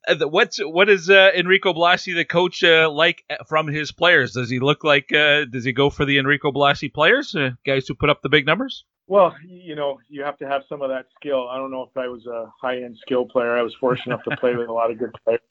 [0.07, 4.33] uh, what's what is uh, Enrico Blasi, the coach, like from his players?
[4.33, 8.09] Does he look like, does he go for the Enrico Blasi players, guys who put
[8.09, 8.83] up the big numbers?
[9.07, 11.47] Well, you know, you have to have some of that skill.
[11.49, 13.57] I don't know if I was a high-end skill player.
[13.57, 15.41] I was fortunate enough to play with a lot of good players,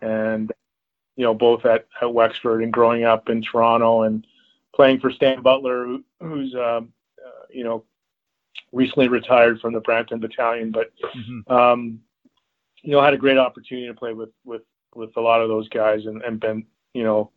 [0.00, 0.50] and
[1.16, 4.26] you know, both at, at Wexford and growing up in Toronto, and
[4.74, 6.92] playing for Stan Butler, who, who's um,
[7.24, 7.84] uh, you know
[8.72, 11.52] recently retired from the Brampton Battalion, but mm-hmm.
[11.52, 12.00] um,
[12.82, 14.62] you know had a great opportunity to play with with
[14.94, 17.30] with a lot of those guys and, and been you know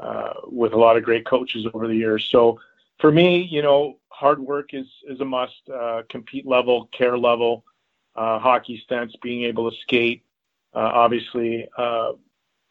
[0.00, 2.28] uh, with a lot of great coaches over the years.
[2.30, 2.58] So
[2.98, 5.68] for me, you know, hard work is is a must.
[5.72, 7.64] Uh, compete level, care level,
[8.16, 10.24] uh, hockey stance, being able to skate,
[10.74, 12.12] uh, obviously uh,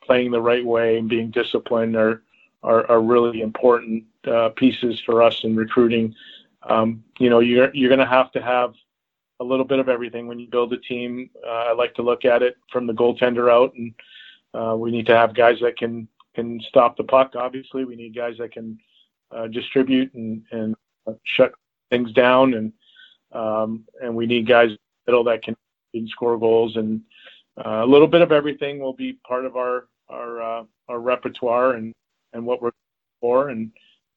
[0.03, 2.23] playing the right way and being disciplined are
[2.63, 6.13] are, are really important uh, pieces for us in recruiting.
[6.63, 8.73] Um, you know, you're you're going to have to have
[9.39, 11.29] a little bit of everything when you build a team.
[11.45, 13.93] Uh, I like to look at it from the goaltender out, and
[14.53, 17.33] uh, we need to have guys that can can stop the puck.
[17.35, 18.77] Obviously, we need guys that can
[19.31, 20.75] uh, distribute and and
[21.23, 21.53] shut
[21.89, 22.73] things down, and
[23.31, 24.69] um, and we need guys
[25.07, 25.55] middle that can
[26.07, 27.01] score goals, and
[27.65, 31.73] uh, a little bit of everything will be part of our our uh, our repertoire
[31.73, 31.93] and
[32.33, 32.71] and what we're
[33.19, 33.71] for, and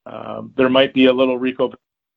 [0.05, 1.73] um, there might be a little Rico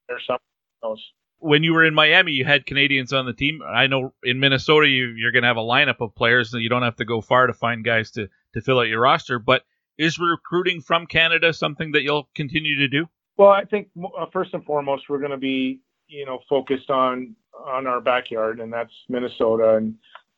[0.09, 0.41] or something
[0.83, 1.01] else
[1.41, 3.61] when you were in Miami, you had Canadians on the team.
[3.67, 6.69] I know in Minnesota, you, are going to have a lineup of players, and you
[6.69, 9.39] don't have to go far to find guys to, to fill out your roster.
[9.39, 9.63] But
[9.97, 13.07] is recruiting from Canada something that you'll continue to do?
[13.37, 13.89] Well, I think
[14.19, 17.37] uh, first and foremost, we're going to be, you know, focused on
[17.67, 19.95] on our backyard, and that's Minnesota, and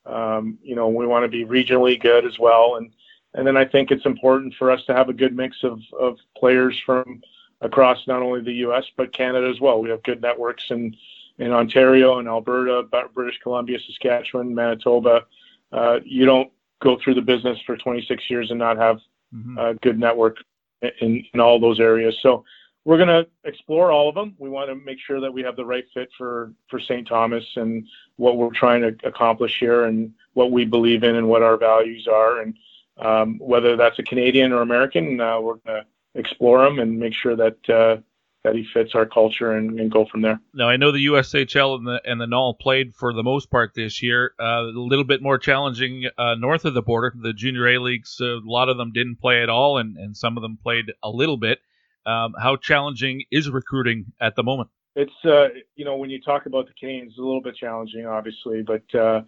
[0.07, 2.93] um, you know, we want to be regionally good as well, and
[3.35, 6.17] and then I think it's important for us to have a good mix of of
[6.37, 7.23] players from
[7.61, 8.85] across not only the U.S.
[8.97, 9.81] but Canada as well.
[9.81, 10.97] We have good networks in
[11.39, 15.25] in Ontario and Alberta, British Columbia, Saskatchewan, Manitoba.
[15.73, 16.53] Uh, you don't
[16.83, 19.01] go through the business for 26 years and not have
[19.35, 19.57] mm-hmm.
[19.57, 20.37] a good network
[20.83, 22.19] in, in all those areas.
[22.21, 22.45] So
[22.85, 24.35] we're going to explore all of them.
[24.39, 27.07] We want to make sure that we have the right fit for for St.
[27.07, 27.87] Thomas and
[28.17, 32.09] what we're trying to accomplish here and what we believe in and what our values
[32.11, 32.41] are.
[32.41, 32.55] And
[32.99, 37.15] um, whether that's a Canadian or American, uh, we're going to explore him and make
[37.15, 38.01] sure that uh,
[38.43, 40.41] that he fits our culture and, and, go from there.
[40.55, 44.03] Now I know the USHL and the and the played for the most part this
[44.03, 44.33] year.
[44.41, 47.15] Uh, a little bit more challenging uh, north of the border.
[47.21, 50.17] The junior A leagues, uh, a lot of them didn't play at all, and, and
[50.17, 51.59] some of them played a little bit.
[52.07, 54.71] Um, how challenging is recruiting at the moment?
[54.97, 58.63] It's uh, you know when you talk about the Canes, a little bit challenging, obviously,
[58.63, 59.21] but uh,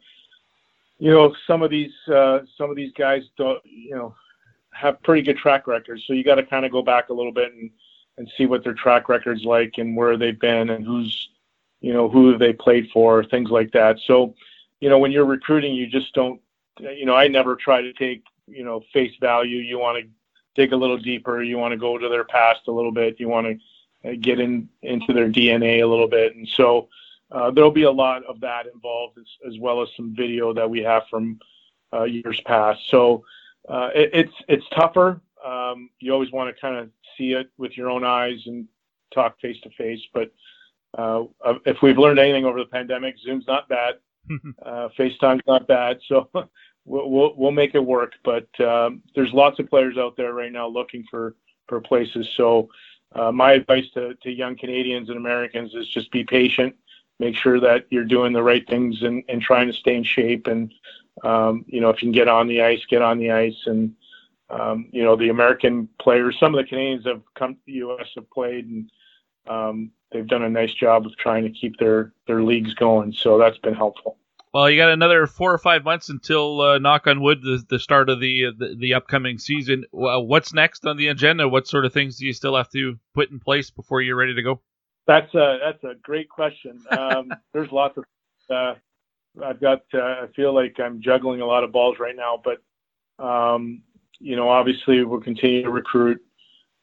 [0.99, 4.15] you know some of these some of these guys don't you know
[4.73, 6.05] have pretty good track records.
[6.07, 7.71] So you got to kind of go back a little bit and
[8.19, 11.31] and see what their track record's like and where they've been and who's
[11.81, 13.99] you know who they played for, things like that.
[14.07, 14.35] So
[14.81, 16.41] you know when you're recruiting, you just don't
[16.79, 19.59] you know I never try to take you know face value.
[19.59, 20.11] You want to
[20.55, 21.43] dig a little deeper.
[21.43, 23.21] You want to go to their past a little bit.
[23.21, 23.47] You want
[24.03, 26.89] to uh, get in into their DNA a little bit, and so.
[27.31, 30.69] Uh, there'll be a lot of that involved as, as well as some video that
[30.69, 31.41] we have from
[31.91, 32.79] uh, years past.
[32.91, 33.25] So
[33.69, 35.21] uh, it, it's it's tougher.
[35.45, 38.67] Um, you always want to kind of see it with your own eyes and
[39.13, 40.01] talk face to face.
[40.13, 40.33] But
[40.97, 43.95] uh, uh, if we've learned anything over the pandemic, Zoom's not bad.
[44.65, 45.99] uh, FaceTime's not bad.
[46.07, 46.29] So
[46.85, 48.13] we'll, we'll, we'll make it work.
[48.25, 51.35] But um, there's lots of players out there right now looking for
[51.69, 52.29] for places.
[52.37, 52.69] So
[53.15, 56.75] uh, my advice to, to young Canadians and Americans is just be patient.
[57.19, 60.49] Make sure that you're doing the right things and, and trying to stay in shape
[60.49, 60.73] and
[61.23, 63.57] um, you know, if you can get on the ice, get on the ice.
[63.67, 63.95] And,
[64.51, 68.09] um, you know, the American players, some of the Canadians have come to the U.S.,
[68.17, 68.91] have played, and
[69.49, 73.13] um, they've done a nice job of trying to keep their, their leagues going.
[73.13, 74.19] So that's been helpful.
[74.53, 77.79] Well, you got another four or five months until, uh, knock on wood, the, the
[77.79, 79.85] start of the, the, the upcoming season.
[79.93, 81.49] What's next on the agenda?
[81.49, 84.35] What sort of things do you still have to put in place before you're ready
[84.35, 84.61] to go?
[85.07, 86.81] That's a that's a great question.
[86.91, 88.05] Um, there's lots of
[88.51, 88.75] uh,
[89.43, 92.63] I've got uh, I feel like I'm juggling a lot of balls right now, but
[93.25, 93.83] um,
[94.19, 96.23] you know, obviously we'll continue to recruit.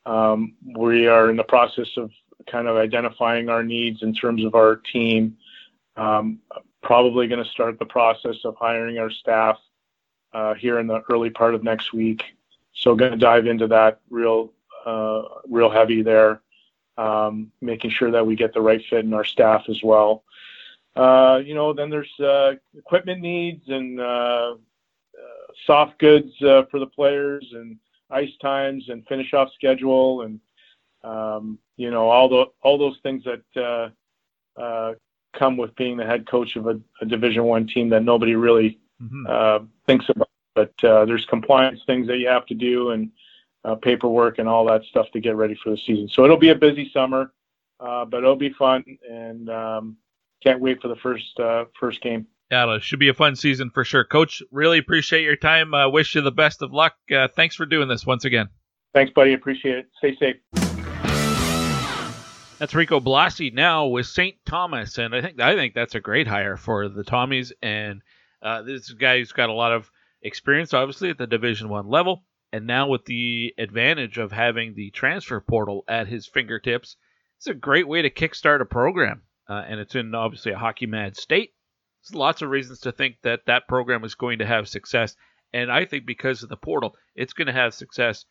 [0.05, 2.11] Um, we are in the process of
[2.49, 5.37] kind of identifying our needs in terms of our team.
[5.95, 6.39] Um,
[6.81, 9.57] probably going to start the process of hiring our staff
[10.33, 12.23] uh, here in the early part of next week.
[12.73, 14.53] So going to dive into that real,
[14.85, 16.41] uh, real heavy there,
[16.97, 20.23] um, making sure that we get the right fit in our staff as well.
[20.95, 26.79] Uh, you know, then there's uh, equipment needs and uh, uh soft goods uh, for
[26.79, 27.77] the players and
[28.09, 30.39] ice times and finish off schedule and
[31.03, 33.91] um, you know all the all those things that
[34.57, 34.93] uh,
[35.33, 38.79] come with being the head coach of a, a Division One team that nobody really
[39.01, 39.65] mm-hmm.
[39.85, 40.29] thinks about.
[40.55, 43.11] But there's compliance things that you have to do and
[43.81, 46.09] paperwork and all that stuff to get ready for the season.
[46.09, 47.31] So it'll be a busy summer,
[47.79, 49.49] but it'll be fun and.
[49.49, 49.97] Um,
[50.43, 52.27] can't wait for the first uh, first game.
[52.51, 54.03] Yeah, it should be a fun season for sure.
[54.03, 55.73] Coach, really appreciate your time.
[55.73, 56.93] Uh, wish you the best of luck.
[57.15, 58.49] Uh, thanks for doing this once again.
[58.93, 59.33] Thanks, buddy.
[59.33, 59.85] Appreciate it.
[59.99, 60.37] Stay safe.
[62.57, 64.35] That's Rico Blasi now with St.
[64.45, 67.51] Thomas, and I think I think that's a great hire for the Tommies.
[67.61, 68.01] And
[68.41, 69.89] uh, this guy who's got a lot of
[70.21, 74.89] experience, obviously at the Division One level, and now with the advantage of having the
[74.89, 76.97] transfer portal at his fingertips,
[77.37, 79.21] it's a great way to kickstart a program.
[79.49, 81.53] Uh, and it's in obviously a hockey mad state.
[82.03, 85.15] There's lots of reasons to think that that program is going to have success,
[85.51, 88.25] and I think because of the portal, it's going to have success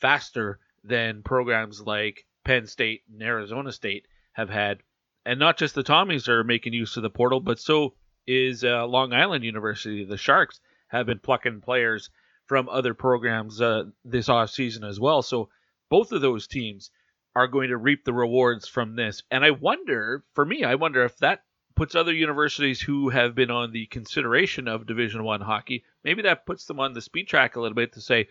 [0.00, 4.82] faster than programs like Penn State and Arizona State have had.
[5.24, 7.94] And not just the Tommies are making use of the portal, but so
[8.26, 10.04] is uh, Long Island University.
[10.04, 12.10] The Sharks have been plucking players
[12.46, 15.22] from other programs uh, this off season as well.
[15.22, 15.50] So
[15.88, 16.90] both of those teams
[17.34, 19.22] are going to reap the rewards from this.
[19.30, 21.44] And I wonder, for me, I wonder if that
[21.76, 26.44] puts other universities who have been on the consideration of Division One hockey, maybe that
[26.44, 28.28] puts them on the speed track a little bit to say,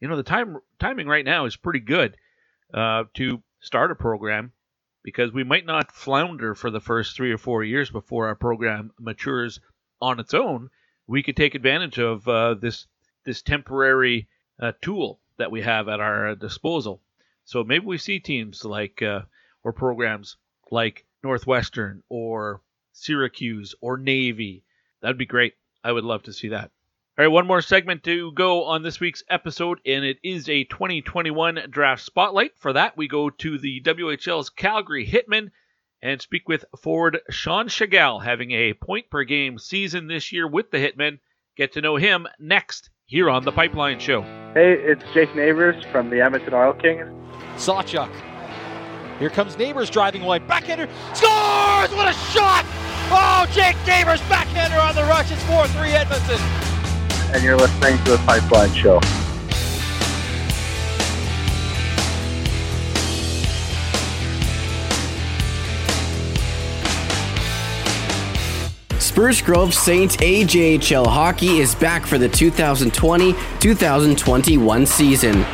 [0.00, 2.16] you know, the time timing right now is pretty good
[2.72, 4.52] uh, to start a program
[5.02, 8.90] because we might not flounder for the first three or four years before our program
[8.98, 9.60] matures
[10.00, 10.70] on its own.
[11.06, 12.86] We could take advantage of uh, this
[13.24, 14.28] this temporary
[14.58, 17.02] uh, tool that we have at our disposal.
[17.50, 19.22] So maybe we see teams like uh,
[19.64, 20.36] or programs
[20.70, 24.62] like Northwestern or Syracuse or Navy.
[25.02, 25.54] That'd be great.
[25.82, 26.70] I would love to see that.
[27.18, 30.62] All right, one more segment to go on this week's episode, and it is a
[30.62, 32.52] 2021 draft spotlight.
[32.56, 35.50] For that, we go to the WHL's Calgary Hitmen
[36.00, 40.70] and speak with forward Sean Tschigerl, having a point per game season this year with
[40.70, 41.18] the Hitmen.
[41.56, 44.22] Get to know him next here on the Pipeline Show.
[44.54, 47.19] Hey, it's Jake Neighbors from the Edmonton Oil Kings.
[47.60, 48.10] Sawchuk.
[49.18, 50.38] Here comes Neighbors driving away.
[50.38, 51.94] Backhander scores!
[51.94, 52.64] What a shot!
[53.12, 55.30] Oh, Jake Neighbors backhander on the rush.
[55.30, 56.40] It's 4 3 Edmonton
[57.32, 59.00] and you're listening to the Pipeline Show.
[68.98, 75.44] Spruce Grove Saints AJHL hockey is back for the 2020 2021 season.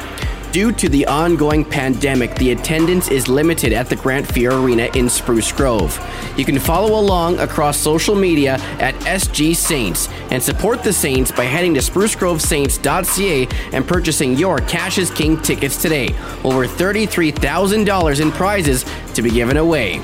[0.57, 5.07] Due to the ongoing pandemic, the attendance is limited at the Grant Fuhr Arena in
[5.07, 6.02] Spruce Grove.
[6.38, 11.44] You can follow along across social media at SG Saints and support the Saints by
[11.44, 16.07] heading to sprucegrovesaints.ca and purchasing your Cash is King tickets today.
[16.42, 20.00] Over $33,000 in prizes to be given away.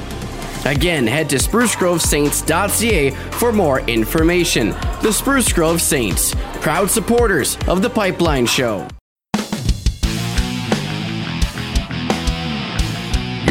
[0.67, 4.69] Again, head to sprucegrovesaints.ca for more information.
[5.01, 8.87] The Spruce Grove Saints, proud supporters of the Pipeline Show.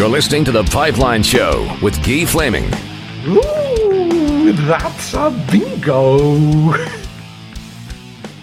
[0.01, 2.65] You're listening to The Pipeline Show with Guy Flaming.
[3.27, 6.73] Ooh, that's a bingo.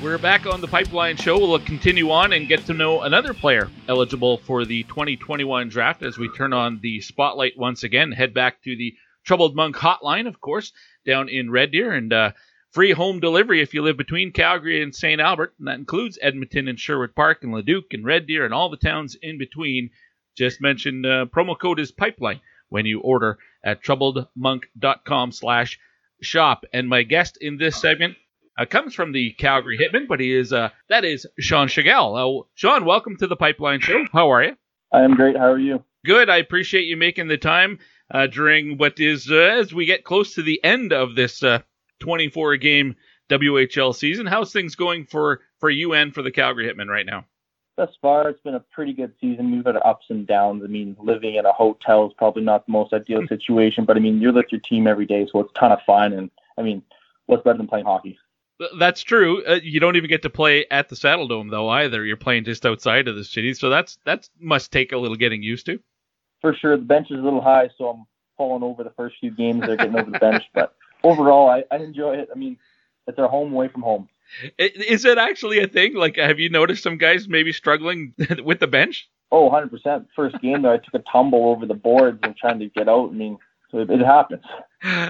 [0.00, 1.36] We're back on The Pipeline Show.
[1.36, 6.16] We'll continue on and get to know another player eligible for the 2021 draft as
[6.16, 8.12] we turn on the spotlight once again.
[8.12, 8.94] Head back to the
[9.24, 10.72] Troubled Monk hotline, of course,
[11.04, 12.30] down in Red Deer, and uh,
[12.70, 15.20] free home delivery if you live between Calgary and St.
[15.20, 15.54] Albert.
[15.58, 18.76] And that includes Edmonton and Sherwood Park and Leduc and Red Deer and all the
[18.76, 19.90] towns in between
[20.38, 25.78] just mention uh, promo code is pipeline when you order at troubledmonk.com slash
[26.22, 26.64] shop.
[26.72, 28.16] And my guest in this segment
[28.58, 32.42] uh, comes from the Calgary Hitmen, but he is uh, that is Sean Tschigerl.
[32.42, 34.04] Uh, Sean, welcome to the Pipeline Show.
[34.12, 34.56] How are you?
[34.92, 35.36] I am great.
[35.36, 35.84] How are you?
[36.04, 36.30] Good.
[36.30, 37.78] I appreciate you making the time
[38.10, 41.60] uh, during what is uh, as we get close to the end of this uh,
[42.00, 42.96] 24 game
[43.28, 44.26] WHL season.
[44.26, 47.26] How's things going for for you and for the Calgary Hitmen right now?
[47.78, 49.50] Thus far, it's been a pretty good season.
[49.50, 50.62] We've had ups and downs.
[50.62, 54.00] I mean, living in a hotel is probably not the most ideal situation, but I
[54.00, 56.12] mean, you're with your team every day, so it's kind of fun.
[56.12, 56.82] And I mean,
[57.26, 58.18] what's better than playing hockey?
[58.78, 59.44] That's true.
[59.46, 62.04] Uh, you don't even get to play at the Saddle Dome though either.
[62.04, 65.42] You're playing just outside of the city, so that's that must take a little getting
[65.42, 65.78] used to.
[66.40, 68.06] For sure, the bench is a little high, so I'm
[68.36, 69.62] falling over the first few games.
[69.64, 70.74] They're getting over the bench, but
[71.04, 72.28] overall, I, I enjoy it.
[72.34, 72.58] I mean,
[73.06, 74.08] it's our home away from home.
[74.58, 75.94] Is it actually a thing?
[75.94, 78.14] Like, have you noticed some guys maybe struggling
[78.44, 79.08] with the bench?
[79.30, 80.06] Oh, 100%.
[80.16, 83.10] First game, though, I took a tumble over the boards and trying to get out.
[83.10, 83.38] I mean,
[83.70, 84.44] so it, it happens.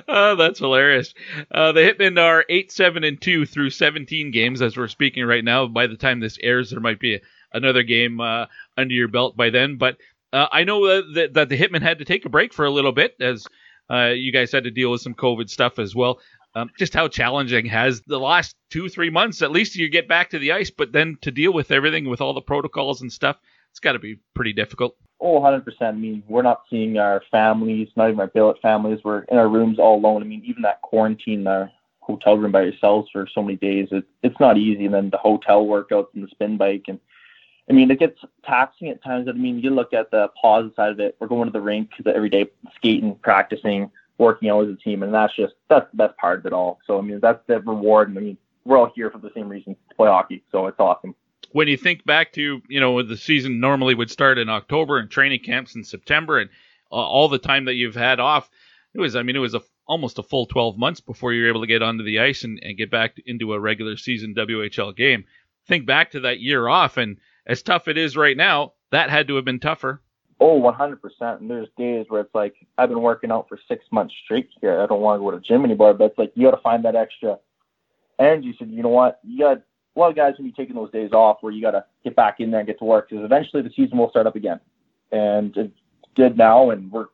[0.09, 1.13] Oh, that's hilarious.
[1.53, 5.45] Uh, the Hitmen are 8 7 and 2 through 17 games as we're speaking right
[5.45, 5.67] now.
[5.67, 7.21] By the time this airs, there might be
[7.53, 8.47] another game uh,
[8.79, 9.77] under your belt by then.
[9.77, 9.99] But
[10.33, 12.93] uh, I know that, that the Hitmen had to take a break for a little
[12.93, 13.47] bit as
[13.91, 16.19] uh, you guys had to deal with some COVID stuff as well.
[16.55, 20.31] Um, just how challenging has the last two, three months, at least you get back
[20.31, 23.37] to the ice, but then to deal with everything with all the protocols and stuff,
[23.71, 24.97] it's got to be pretty difficult.
[25.21, 25.63] Oh, 100%.
[25.81, 29.01] I mean, we're not seeing our families, not even our billet families.
[29.05, 30.23] We're in our rooms all alone.
[30.23, 31.71] I mean, even that quarantine, our
[32.01, 34.87] hotel room by yourselves for so many days, it, it's not easy.
[34.87, 36.99] And then the hotel workouts and the spin bike and
[37.69, 39.29] I mean, it gets taxing at times.
[39.29, 41.17] I mean, you look at the positive side of it.
[41.21, 42.47] We're going to the rink every day,
[42.77, 46.47] skating, practicing, working out as a team, and that's just that's the best part of
[46.47, 46.79] it all.
[46.87, 48.09] So I mean, that's the reward.
[48.09, 50.79] And I mean, we're all here for the same reason to play hockey, so it's
[50.79, 51.15] awesome.
[51.53, 55.11] When you think back to you know the season normally would start in October and
[55.11, 56.51] training camps in September, and
[56.91, 58.51] uh, all the time that you've had off,
[58.93, 61.49] it was I mean it was a, almost a full 12 months before you were
[61.49, 64.95] able to get onto the ice and, and get back into a regular season WHL
[64.95, 65.25] game.
[65.67, 69.29] Think back to that year off, and as tough it is right now, that had
[69.29, 70.03] to have been tougher.
[70.41, 70.99] Oh, 100%.
[71.41, 74.81] And there's days where it's like, I've been working out for six months straight here.
[74.81, 76.63] I don't want to go to the gym anymore, but it's like, you got to
[76.63, 77.39] find that extra
[78.21, 78.55] energy.
[78.59, 79.19] So, you know what?
[79.25, 81.73] You got a lot of guys when be taking those days off where you got
[81.73, 84.27] to get back in there and get to work because eventually the season will start
[84.29, 84.61] up again.
[85.11, 85.73] And it
[86.15, 87.07] did now, and we're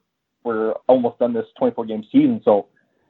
[0.44, 2.40] we're almost done this 24 game season.
[2.44, 2.66] So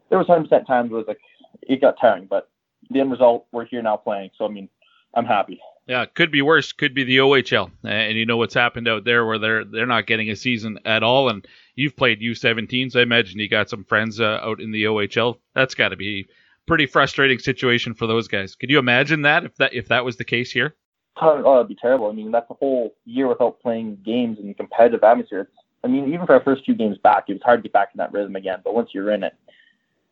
[0.08, 1.20] there was 100% times where it was like,
[1.62, 2.48] it got tiring, but
[2.90, 4.30] the end result, we're here now playing.
[4.38, 4.68] So, I mean,
[5.14, 5.60] I'm happy.
[5.86, 6.72] Yeah, could be worse.
[6.72, 10.06] Could be the OHL, and you know what's happened out there where they're they're not
[10.06, 11.28] getting a season at all.
[11.28, 14.84] And you've played U17, so I imagine you got some friends uh, out in the
[14.84, 15.36] OHL.
[15.54, 16.26] That's got to be
[16.66, 18.54] pretty frustrating situation for those guys.
[18.54, 20.74] Could you imagine that if that if that was the case here?
[21.20, 22.08] Oh, it'd be terrible.
[22.08, 25.40] I mean, that's a whole year without playing games in competitive atmosphere.
[25.42, 25.52] It's,
[25.84, 27.90] I mean, even for our first few games back, it was hard to get back
[27.94, 28.60] in that rhythm again.
[28.64, 29.34] But once you're in it,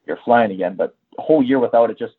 [0.06, 0.76] you're flying again.
[0.76, 2.14] But a whole year without it just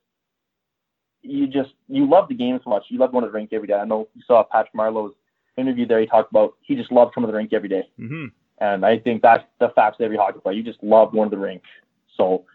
[1.24, 2.84] you just you love the game so much.
[2.90, 3.74] You love going to the rink every day.
[3.74, 5.14] I know you saw Patrick Marleau's
[5.58, 6.00] interview there.
[6.00, 7.84] He talked about he just loved coming to the rink every day.
[8.00, 8.26] Mm-hmm.
[8.60, 10.56] and I think that's the fact of every hockey player.
[10.56, 11.64] You just love going to the rink.
[12.18, 12.46] So,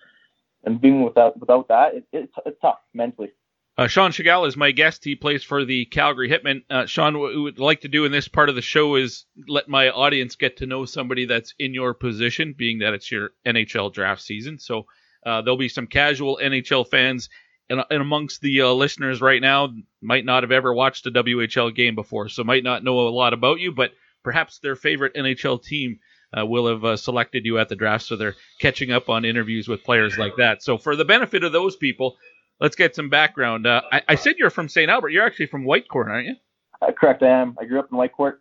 [0.64, 3.32] and being without without that, it, it's it's tough mentally.
[3.78, 5.04] Uh, Sean Tschigerl is my guest.
[5.04, 6.64] He plays for the Calgary Hitmen.
[6.68, 9.24] Uh, Sean, what we would like to do in this part of the show is
[9.46, 13.30] let my audience get to know somebody that's in your position, being that it's your
[13.46, 14.58] NHL draft season.
[14.58, 14.86] So
[15.24, 17.28] uh, there'll be some casual NHL fans
[17.70, 21.74] and, and amongst the uh, listeners right now might not have ever watched a WHL
[21.74, 23.92] game before, so might not know a lot about you, but
[24.22, 26.00] perhaps their favorite NHL team
[26.36, 29.68] uh, will have uh, selected you at the draft, so they're catching up on interviews
[29.68, 30.62] with players like that.
[30.62, 32.16] So for the benefit of those people,
[32.60, 33.66] let's get some background.
[33.66, 34.90] Uh, I, I, said you're from St.
[34.90, 35.10] Albert.
[35.10, 36.36] You're actually from Whitecourt, aren't you?
[36.82, 37.56] Uh, correct, I am.
[37.60, 38.38] I grew up in Whitecourt,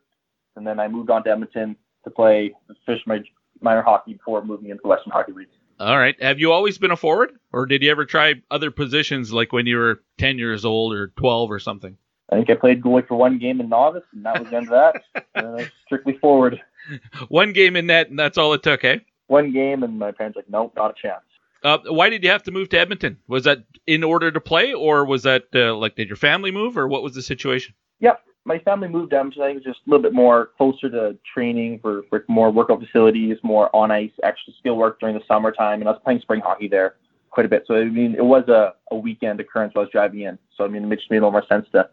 [0.55, 2.53] and then I moved on to Edmonton to play
[2.85, 2.99] fish
[3.61, 5.47] minor hockey before moving into Western Hockey League.
[5.79, 6.21] All right.
[6.21, 9.67] Have you always been a forward, or did you ever try other positions, like when
[9.67, 11.97] you were 10 years old or 12 or something?
[12.31, 14.71] I think I played goalie for one game in novice, and that was the end
[14.71, 15.25] of that.
[15.35, 16.61] uh, strictly forward.
[17.29, 18.99] One game in net, and that's all it took, eh?
[19.27, 21.21] One game, and my parents like, nope, not a chance.
[21.63, 23.17] Uh, why did you have to move to Edmonton?
[23.27, 26.77] Was that in order to play, or was that uh, like did your family move,
[26.77, 27.73] or what was the situation?
[27.99, 31.17] Yep, my family moved down, so I think just a little bit more closer to
[31.33, 35.81] training for, for more workout facilities, more on ice, extra skill work during the summertime,
[35.81, 36.95] and I was playing spring hockey there
[37.29, 37.65] quite a bit.
[37.67, 40.39] So I mean, it was a, a weekend occurrence while I was driving in.
[40.55, 41.89] So I mean, it just made a little more sense to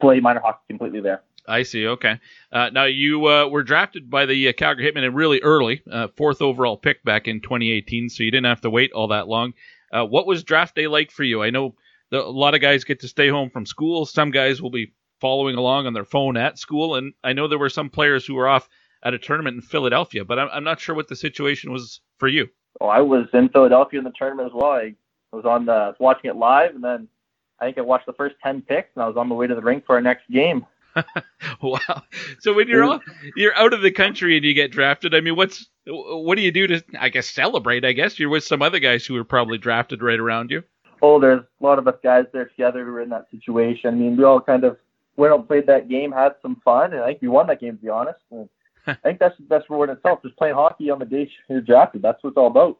[0.00, 1.22] play minor hockey completely there.
[1.48, 1.86] I see.
[1.86, 2.18] Okay.
[2.52, 6.40] Uh, now you uh, were drafted by the uh, Calgary Hitmen really early, uh, fourth
[6.40, 9.54] overall pick back in 2018, so you didn't have to wait all that long.
[9.92, 11.42] Uh, what was draft day like for you?
[11.42, 11.74] I know
[12.10, 14.06] the, a lot of guys get to stay home from school.
[14.06, 16.94] Some guys will be following along on their phone at school.
[16.94, 18.68] And I know there were some players who were off
[19.02, 22.28] at a tournament in Philadelphia, but I'm, I'm not sure what the situation was for
[22.28, 22.48] you.
[22.80, 24.72] Oh, I was in Philadelphia in the tournament as well.
[24.72, 24.94] I
[25.32, 27.08] was on the watching it live, and then
[27.60, 29.54] I think I watched the first ten picks, and I was on my way to
[29.54, 30.66] the rink for our next game.
[31.62, 32.02] wow!
[32.40, 33.00] So when you're all,
[33.36, 36.52] you're out of the country and you get drafted, I mean, what's what do you
[36.52, 37.84] do to I guess celebrate?
[37.84, 40.64] I guess you're with some other guys who were probably drafted right around you.
[41.02, 43.94] Oh, there's a lot of us guys there together who were in that situation.
[43.94, 44.78] I mean, we all kind of
[45.16, 47.60] went out and played that game, had some fun, and I think we won that
[47.60, 48.20] game to be honest.
[48.30, 48.48] And
[48.86, 52.02] I think that's the best reward itself, just playing hockey on the day you're drafted.
[52.02, 52.78] That's what it's all about.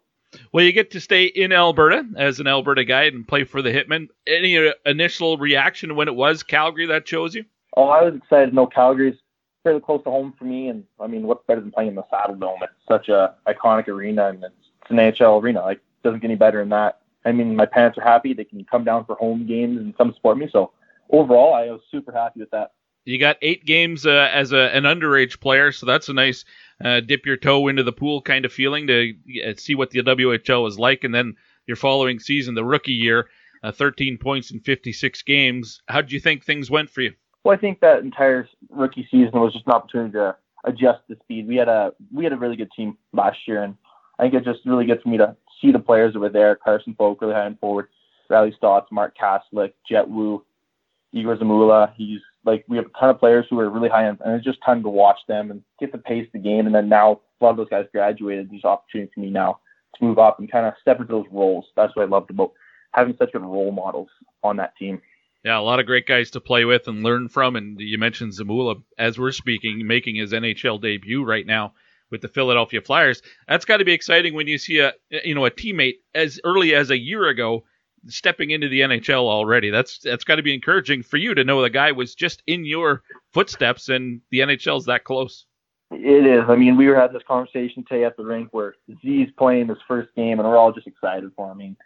[0.52, 3.70] Well, you get to stay in Alberta as an Alberta guy and play for the
[3.70, 4.08] Hitmen.
[4.26, 7.44] Any uh, initial reaction when it was Calgary that chose you?
[7.76, 8.52] Oh, I was excited.
[8.52, 9.16] No, Calgary's
[9.62, 12.04] fairly close to home for me, and I mean, what's better than playing in the
[12.12, 12.62] Saddledome?
[12.62, 15.60] It's such a iconic arena, and it's, it's an NHL arena.
[15.62, 17.00] Like, it doesn't get any better than that.
[17.24, 20.12] I mean, my parents are happy; they can come down for home games and come
[20.14, 20.48] support me.
[20.50, 20.72] So
[21.10, 22.72] overall, I was super happy with that.
[23.04, 26.44] You got eight games uh, as a, an underage player, so that's a nice
[26.84, 29.14] uh, dip your toe into the pool kind of feeling to
[29.44, 31.04] uh, see what the WHL is like.
[31.04, 33.28] And then your following season, the rookie year,
[33.62, 35.82] uh, 13 points in 56 games.
[35.86, 37.12] How did you think things went for you?
[37.44, 41.46] Well, I think that entire rookie season was just an opportunity to adjust the speed.
[41.46, 43.76] We had a we had a really good team last year, and
[44.18, 46.56] I think it's just really good for me to see the players that were there.
[46.56, 47.86] Carson Focht really high and forward,
[48.28, 50.44] Riley Stotts, Mark Kastelic, Jett Woo,
[51.16, 51.92] Igor Zamula.
[51.96, 54.44] He's like we have a ton of players who are really high end, and it's
[54.44, 56.66] just time to watch them and get the pace of the game.
[56.66, 58.50] And then now a lot of those guys graduated.
[58.50, 59.60] There's opportunity for me now
[59.96, 61.66] to move up and kind of step into those roles.
[61.76, 62.52] That's what I loved about
[62.92, 64.08] having such good role models
[64.42, 65.00] on that team.
[65.44, 67.56] Yeah, a lot of great guys to play with and learn from.
[67.56, 71.74] And you mentioned Zamula as we're speaking, making his NHL debut right now
[72.10, 73.22] with the Philadelphia Flyers.
[73.48, 76.74] That's got to be exciting when you see a you know a teammate as early
[76.74, 77.64] as a year ago
[78.08, 79.70] stepping into the NHL already.
[79.70, 82.64] That's that's got to be encouraging for you to know the guy was just in
[82.64, 83.02] your
[83.32, 85.46] footsteps and the NHL's that close.
[85.90, 86.44] It is.
[86.48, 89.78] I mean, we were having this conversation today at the rink where Z's playing his
[89.86, 91.52] first game, and we're all just excited for him.
[91.52, 91.76] I mean,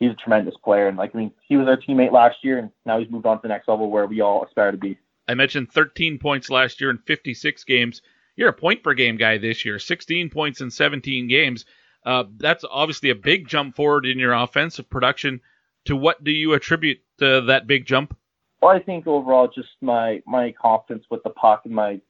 [0.00, 2.70] he's a tremendous player, and like I mean, he was our teammate last year, and
[2.86, 4.98] now he's moved on to the next level where we all aspire to be.
[5.28, 8.02] I mentioned 13 points last year in 56 games.
[8.36, 11.64] You're a point per game guy this year, 16 points in 17 games.
[12.04, 15.40] Uh, that's obviously a big jump forward in your offensive production.
[15.86, 18.16] To what do you attribute uh, that big jump?
[18.62, 22.00] Well, I think overall, just my my confidence with the puck and my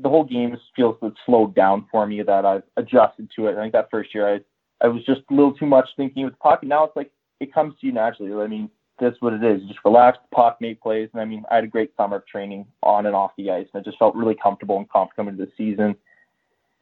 [0.00, 2.22] the whole game feels that slowed down for me.
[2.22, 3.56] That I've adjusted to it.
[3.56, 4.40] I think that first year I
[4.84, 7.10] I was just a little too much thinking with the puck, and now it's like
[7.40, 8.32] it comes to you naturally.
[8.42, 8.68] I mean,
[8.98, 9.62] that's what it is.
[9.62, 12.26] You just relax, puck, make plays, and I mean, I had a great summer of
[12.26, 15.34] training on and off the ice, and I just felt really comfortable and confident coming
[15.34, 15.96] into the season.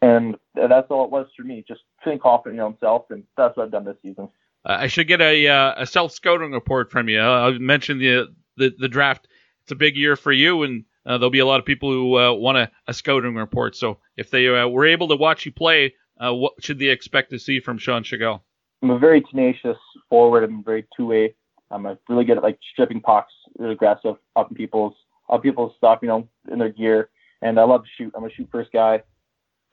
[0.03, 3.65] And that's all it was for me, just feeling confident in himself, and that's what
[3.65, 4.29] I've done this season.
[4.65, 7.20] Uh, I should get a uh, a self scouting report from you.
[7.20, 9.29] Uh, I mentioned the, the the draft.
[9.62, 12.19] It's a big year for you, and uh, there'll be a lot of people who
[12.19, 13.77] uh, want a, a, scouting report.
[13.77, 17.39] So if they uh, were able to watch you play, what should they expect to
[17.39, 18.41] see from Sean Tschigerl?
[18.83, 20.43] I'm a very tenacious forward.
[20.43, 21.37] I'm very two way.
[21.70, 24.95] I'm a really good at like stripping pucks, really aggressive, up in people's
[25.31, 27.09] up people's stuff, you know, in their gear.
[27.41, 28.12] And I love to shoot.
[28.16, 29.03] I'm a shoot first guy.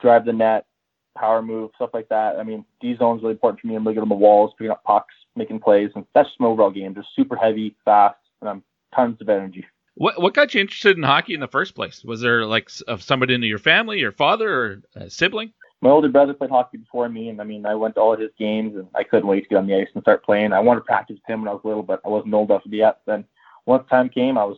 [0.02, 0.66] Drive the net,
[1.18, 2.38] power move, stuff like that.
[2.38, 3.76] I mean, D zone's really important for me.
[3.76, 6.72] I'm good on the walls, picking up pucks, making plays, and that's just my overall
[6.72, 6.96] game.
[6.96, 8.64] Just super heavy, fast, and I'm
[8.96, 9.66] tons of energy.
[9.96, 12.04] What what got you interested in hockey in the first place?
[12.04, 15.52] Was there like of somebody in your family, your father, or a sibling?
[15.82, 18.20] My older brother played hockey before me, and I mean, I went to all of
[18.20, 20.52] his games, and I couldn't wait to get on the ice and start playing.
[20.52, 22.64] I wanted to practice with him when I was little, but I wasn't old enough
[22.64, 23.00] to be yet.
[23.06, 23.26] Then
[23.66, 24.58] once time came, I was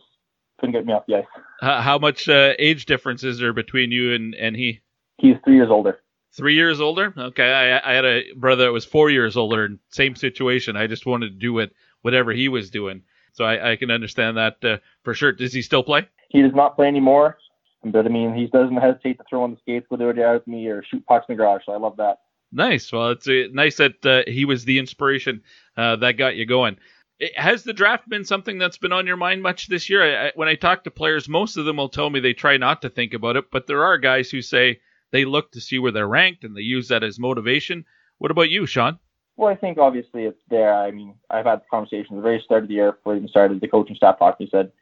[0.58, 1.24] couldn't get me off the ice.
[1.60, 4.80] How, how much uh, age difference is there between you and and he?
[5.22, 6.00] He's three years older.
[6.32, 7.14] Three years older?
[7.16, 10.76] Okay, I, I had a brother that was four years older, and same situation.
[10.76, 14.36] I just wanted to do it whatever he was doing, so I, I can understand
[14.36, 15.30] that uh, for sure.
[15.30, 16.08] Does he still play?
[16.30, 17.38] He does not play anymore,
[17.84, 20.46] but I mean, he doesn't hesitate to throw on the skates with it out with
[20.48, 21.62] me or shoot pucks in the garage.
[21.66, 22.18] So I love that.
[22.50, 22.90] Nice.
[22.90, 25.42] Well, it's uh, nice that uh, he was the inspiration
[25.76, 26.78] uh, that got you going.
[27.20, 30.02] It, has the draft been something that's been on your mind much this year?
[30.02, 32.56] I, I, when I talk to players, most of them will tell me they try
[32.56, 34.80] not to think about it, but there are guys who say
[35.12, 37.84] they look to see where they're ranked and they use that as motivation.
[38.18, 38.98] What about you, Sean?
[39.36, 40.74] Well, I think obviously it's there.
[40.74, 43.60] I mean, I've had conversations at the very start of the year before even started.
[43.60, 44.72] The coaching staff talked to me said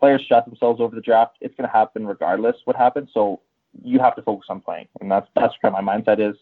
[0.00, 1.36] players shot themselves over the draft.
[1.40, 3.10] It's going to happen regardless what happens.
[3.12, 3.40] So
[3.84, 6.36] you have to focus on playing, and that's that's kind of my mindset is.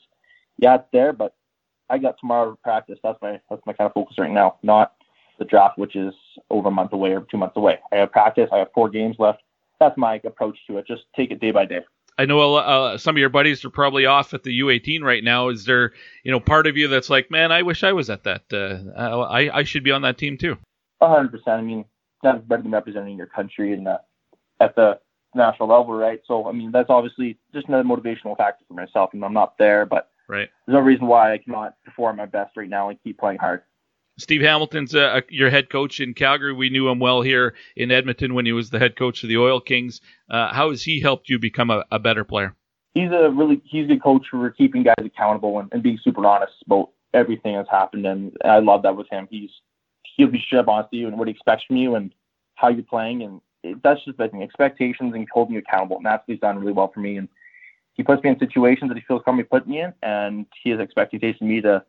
[0.57, 1.35] Yeah, it's there, but
[1.91, 2.99] I got tomorrow to practice.
[3.03, 4.95] That's my that's my kind of focus right now, not
[5.39, 6.15] the draft, which is
[6.51, 7.79] over a month away or two months away.
[7.93, 8.49] I have practice.
[8.53, 9.43] I have four games left.
[9.79, 10.87] That's my approach to it.
[10.87, 11.81] Just take it day by day.
[12.19, 15.49] I know uh, some of your buddies are probably off at the U18 right now.
[15.49, 15.93] Is there,
[16.25, 18.43] you know, part of you that's like, man, I wish I was at that.
[18.53, 20.57] Uh, I I should be on that team too.
[21.01, 21.61] hundred percent.
[21.61, 21.85] I mean,
[22.25, 23.99] nothing's better than representing your country and uh,
[24.61, 24.99] at the
[25.35, 26.21] national level, right?
[26.27, 29.87] So, I mean, that's obviously just another motivational factor for myself, and I'm not there,
[29.87, 30.49] but right.
[30.67, 33.63] there's no reason why I cannot perform my best right now and keep playing hard.
[34.19, 36.53] Steve Hamilton's uh, your head coach in Calgary.
[36.53, 39.39] We knew him well here in Edmonton when he was the head coach of the
[39.39, 40.01] Oil Kings.
[40.29, 42.55] Uh, how has he helped you become a, a, better player?
[42.95, 46.27] He's a really he's a good coach for keeping guys accountable and, and being super
[46.27, 48.07] honest about everything that's happened.
[48.07, 49.29] And I love that with him.
[49.31, 49.51] He's
[50.17, 52.13] he'll be straight up honest with you and what he expects from you and
[52.57, 53.23] how you're playing.
[53.23, 55.97] And it, that's just thing, expectations and holding you accountable.
[55.97, 57.19] And that's what he's done really well for me.
[57.19, 57.29] And
[57.95, 60.81] he puts me in situations that he feels comfortable putting me in, and he has
[60.81, 61.85] expectations of me to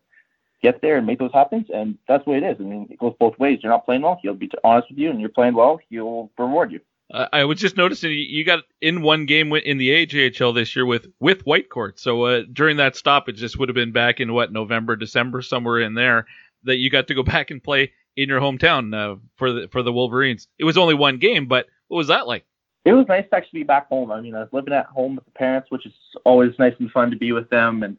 [0.62, 1.66] get there and make those happen.
[1.74, 2.58] And that's the way it is.
[2.60, 3.60] I mean, it goes both ways.
[3.62, 6.72] You're not playing well, he'll be honest with you, and you're playing well, he'll reward
[6.72, 6.80] you.
[7.12, 10.86] Uh, I was just noticing you got in one game in the AJHL this year
[10.86, 11.98] with with Whitecourt.
[11.98, 15.42] So uh, during that stoppage, it just would have been back in what November, December,
[15.42, 16.28] somewhere in there
[16.64, 19.82] that you got to go back and play in your hometown uh, for the for
[19.82, 20.48] the Wolverines.
[20.60, 22.46] It was only one game, but what was that like?
[22.86, 24.12] It was nice to actually be back home.
[24.12, 25.94] I mean, I was living at home with the parents, which is
[26.26, 27.98] always nice and fun to be with them and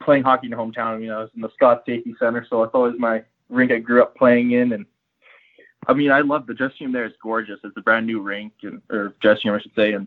[0.00, 0.94] playing hockey in your hometown.
[0.94, 3.78] I mean, I was in the Scott Safety Center, so it's always my rink I
[3.78, 4.72] grew up playing in.
[4.72, 4.86] And
[5.86, 7.04] I mean, I love the dressing room there.
[7.04, 7.58] It's gorgeous.
[7.62, 9.92] It's a brand new rink, and, or dressing room, I should say.
[9.92, 10.06] And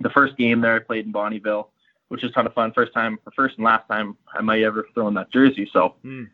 [0.00, 1.68] the first game there, I played in Bonnyville,
[2.08, 2.72] which was a ton of fun.
[2.72, 5.68] First time, first and last time I might ever throw in that jersey.
[5.72, 6.28] So mm.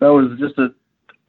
[0.00, 0.74] that was just a,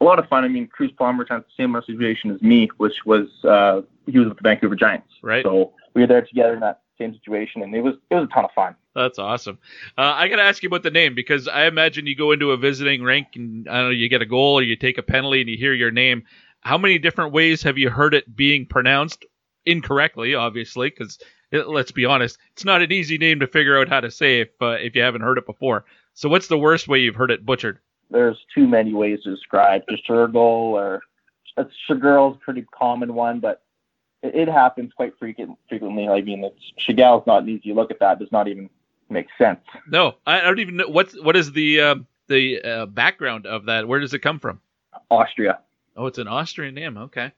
[0.01, 0.43] a lot of fun.
[0.43, 4.29] I mean, Cruz Palmer had the same situation as me, which was uh, he was
[4.29, 5.13] with the Vancouver Giants.
[5.21, 5.43] Right.
[5.43, 8.33] So we were there together in that same situation, and it was it was a
[8.33, 8.75] ton of fun.
[8.95, 9.59] That's awesome.
[9.97, 12.51] Uh, I got to ask you about the name because I imagine you go into
[12.51, 15.03] a visiting rink and I don't know you get a goal or you take a
[15.03, 16.23] penalty and you hear your name.
[16.61, 19.25] how many different ways have you heard it being pronounced
[19.65, 20.33] incorrectly?
[20.33, 21.19] Obviously, because
[21.51, 24.49] let's be honest, it's not an easy name to figure out how to say if
[24.61, 25.83] uh, if you haven't heard it before.
[26.13, 27.79] So, what's the worst way you've heard it butchered?
[28.09, 31.01] There's too many ways to describe just or
[31.57, 33.61] a Sugarle's pretty common one, but
[34.21, 36.07] it, happens quite frequent, frequently.
[36.07, 38.19] I mean, it's Shigal's not an easy look at that.
[38.19, 38.69] Does not even
[39.09, 39.59] make sense.
[39.89, 41.95] No, I don't even know what's what is the uh,
[42.27, 43.87] the uh, background of that.
[43.87, 44.61] Where does it come from?
[45.09, 45.59] Austria.
[45.95, 46.97] Oh, it's an Austrian name.
[46.97, 47.31] Okay.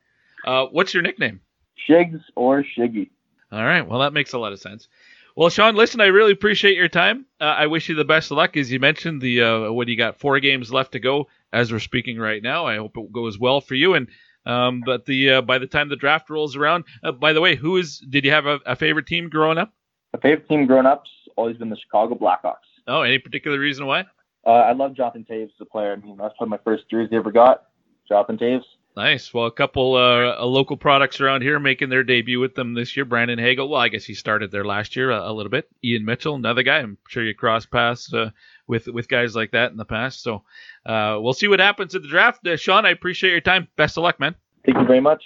[0.45, 1.41] Uh, what's your nickname?
[1.87, 3.09] Shigs or Shiggy.
[3.51, 3.87] All right.
[3.87, 4.87] Well, that makes a lot of sense.
[5.35, 7.27] Well, Sean, listen, I really appreciate your time.
[7.39, 8.57] Uh, I wish you the best of luck.
[8.57, 10.19] As you mentioned, the uh, what do you got?
[10.19, 12.65] Four games left to go as we're speaking right now.
[12.65, 13.93] I hope it goes well for you.
[13.93, 14.07] And
[14.47, 17.55] um, but the uh, by the time the draft rolls around, uh, by the way,
[17.55, 17.99] who is?
[17.99, 19.73] Did you have a, a favorite team growing up?
[20.13, 22.67] A favorite team growing up's always been the Chicago Blackhawks.
[22.87, 24.05] Oh, any particular reason why?
[24.45, 25.93] Uh, I love Jonathan Toews as a player.
[25.93, 27.63] I mean, that's probably my first jersey I ever got.
[28.07, 28.63] Jonathan Toews.
[28.95, 29.31] Nice.
[29.31, 33.05] Well, a couple uh, local products around here making their debut with them this year.
[33.05, 33.69] Brandon Hagel.
[33.69, 35.69] Well, I guess he started there last year a, a little bit.
[35.83, 36.79] Ian Mitchell, another guy.
[36.79, 38.31] I'm sure you cross paths uh,
[38.65, 40.23] with with guys like that in the past.
[40.23, 40.43] So
[40.85, 42.47] uh, we'll see what happens at the draft.
[42.47, 43.67] Uh, Sean, I appreciate your time.
[43.75, 44.33] Best of luck, man.
[44.65, 45.23] Thank you very much.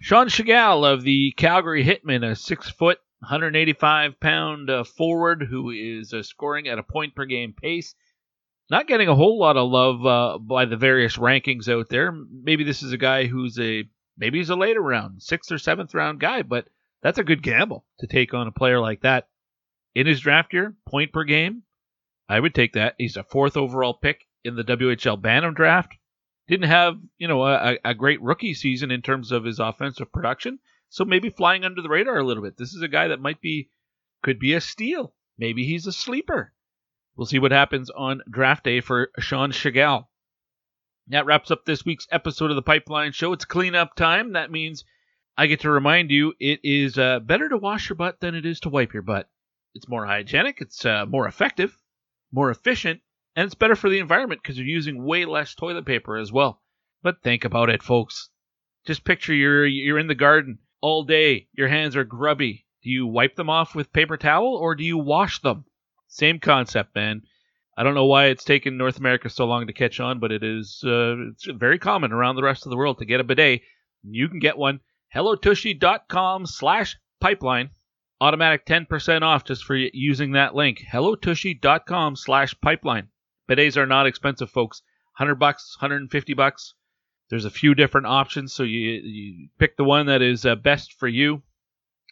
[0.00, 6.12] Sean Tschigerl of the Calgary Hitmen, a six foot, 185 pound uh, forward who is
[6.12, 7.94] uh, scoring at a point per game pace
[8.70, 12.12] not getting a whole lot of love uh, by the various rankings out there.
[12.12, 13.84] Maybe this is a guy who's a
[14.16, 16.68] maybe he's a later round, sixth or seventh round guy, but
[17.02, 19.28] that's a good gamble to take on a player like that
[19.94, 21.62] in his draft year, point per game.
[22.28, 22.94] I would take that.
[22.98, 25.94] He's a fourth overall pick in the WHL Bantam draft.
[26.46, 30.58] Didn't have you know a, a great rookie season in terms of his offensive production,
[30.88, 32.56] so maybe flying under the radar a little bit.
[32.56, 33.70] This is a guy that might be
[34.22, 35.14] could be a steal.
[35.36, 36.52] Maybe he's a sleeper.
[37.16, 40.06] We'll see what happens on draft day for Sean Tschigerl.
[41.08, 43.32] That wraps up this week's episode of the Pipeline Show.
[43.32, 44.32] It's cleanup time.
[44.32, 44.84] That means
[45.36, 48.44] I get to remind you it is uh, better to wash your butt than it
[48.44, 49.28] is to wipe your butt.
[49.74, 51.76] It's more hygienic, it's uh, more effective,
[52.32, 53.00] more efficient,
[53.36, 56.60] and it's better for the environment because you're using way less toilet paper as well.
[57.02, 58.30] But think about it, folks.
[58.86, 61.48] Just picture you're you're in the garden all day.
[61.52, 62.66] Your hands are grubby.
[62.82, 65.64] Do you wipe them off with paper towel or do you wash them?
[66.06, 67.22] Same concept, man.
[67.76, 70.42] I don't know why it's taken North America so long to catch on, but it
[70.42, 73.62] is uh, it's very common around the rest of the world to get a bidet.
[74.02, 74.80] You can get one.
[75.14, 77.70] HelloTushy.com slash pipeline.
[78.20, 80.80] Automatic 10% off just for using that link.
[80.92, 83.08] HelloTushy.com slash pipeline.
[83.48, 84.82] Bidets are not expensive, folks.
[85.18, 86.74] 100 bucks, 150 bucks.
[87.30, 90.94] There's a few different options, so you, you pick the one that is uh, best
[90.94, 91.42] for you.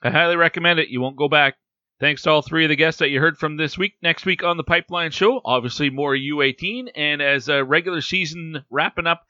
[0.02, 0.88] I highly recommend it.
[0.88, 1.54] You won't go back.
[1.98, 3.94] Thanks to all three of the guests that you heard from this week.
[4.02, 9.06] Next week on the Pipeline Show, obviously more U18, and as a regular season wrapping
[9.06, 9.24] up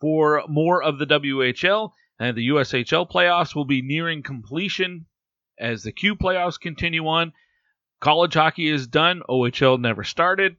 [0.00, 1.90] for more of the WHL
[2.20, 5.06] and the USHL playoffs will be nearing completion
[5.58, 7.32] as the Q playoffs continue on.
[8.00, 9.22] College hockey is done.
[9.28, 10.56] OHL never started.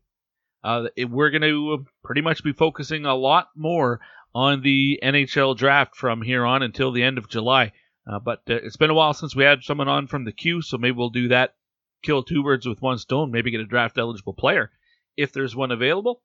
[0.63, 4.01] Uh, we're going to pretty much be focusing a lot more
[4.33, 7.71] on the NHL draft from here on until the end of July.
[8.09, 10.61] Uh, but uh, it's been a while since we had someone on from the queue,
[10.61, 11.55] so maybe we'll do that.
[12.03, 13.31] Kill two birds with one stone.
[13.31, 14.71] Maybe get a draft eligible player
[15.17, 16.21] if there's one available.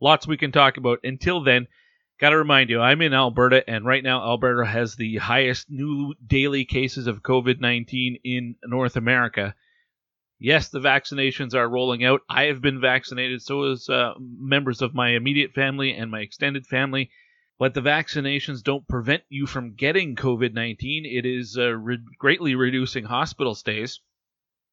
[0.00, 1.00] Lots we can talk about.
[1.02, 1.66] Until then,
[2.20, 6.14] got to remind you, I'm in Alberta, and right now Alberta has the highest new
[6.24, 9.54] daily cases of COVID 19 in North America.
[10.38, 12.20] Yes, the vaccinations are rolling out.
[12.28, 16.66] I have been vaccinated, so has uh, members of my immediate family and my extended
[16.66, 17.10] family.
[17.58, 21.06] But the vaccinations don't prevent you from getting COVID 19.
[21.06, 24.00] It is uh, re- greatly reducing hospital stays.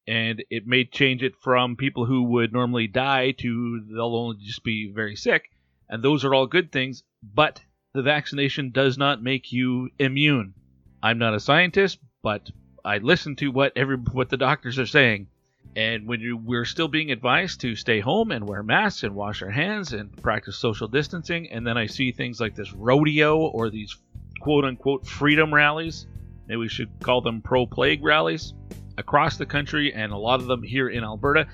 [0.06, 4.64] And it may change it from people who would normally die to they'll only just
[4.64, 5.50] be very sick.
[5.88, 7.04] And those are all good things.
[7.22, 7.62] But
[7.94, 10.54] the vaccination does not make you immune.
[11.02, 12.50] I'm not a scientist, but
[12.84, 15.28] I listen to what every what the doctors are saying.
[15.74, 19.42] And when you, we're still being advised to stay home and wear masks and wash
[19.42, 23.70] our hands and practice social distancing, and then I see things like this rodeo or
[23.70, 23.96] these
[24.40, 26.06] quote unquote freedom rallies,
[26.46, 28.52] maybe we should call them pro plague rallies,
[28.98, 31.46] across the country and a lot of them here in Alberta,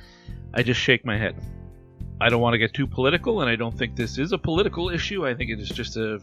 [0.54, 1.36] I just shake my head.
[2.20, 4.88] I don't want to get too political, and I don't think this is a political
[4.88, 5.26] issue.
[5.26, 6.20] I think it is just a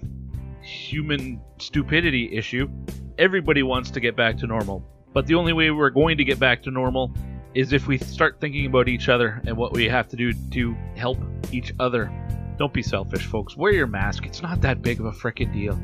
[0.62, 2.70] human stupidity issue.
[3.18, 4.84] Everybody wants to get back to normal,
[5.14, 7.14] but the only way we're going to get back to normal
[7.56, 10.76] is if we start thinking about each other and what we have to do to
[10.95, 11.18] help
[11.52, 12.11] each other.
[12.57, 13.57] Don't be selfish, folks.
[13.57, 14.26] Wear your mask.
[14.26, 15.80] It's not that big of a freaking deal.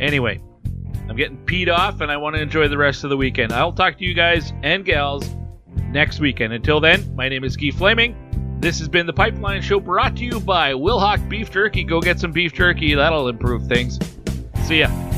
[0.00, 0.40] Anyway,
[1.08, 3.52] I'm getting peed off and I want to enjoy the rest of the weekend.
[3.52, 5.28] I'll talk to you guys and gals
[5.90, 6.52] next weekend.
[6.52, 8.14] Until then, my name is Guy Flaming.
[8.60, 11.84] This has been the Pipeline Show brought to you by Wilhauk Beef Jerky.
[11.84, 13.98] Go get some beef jerky, that'll improve things.
[14.64, 15.17] See ya.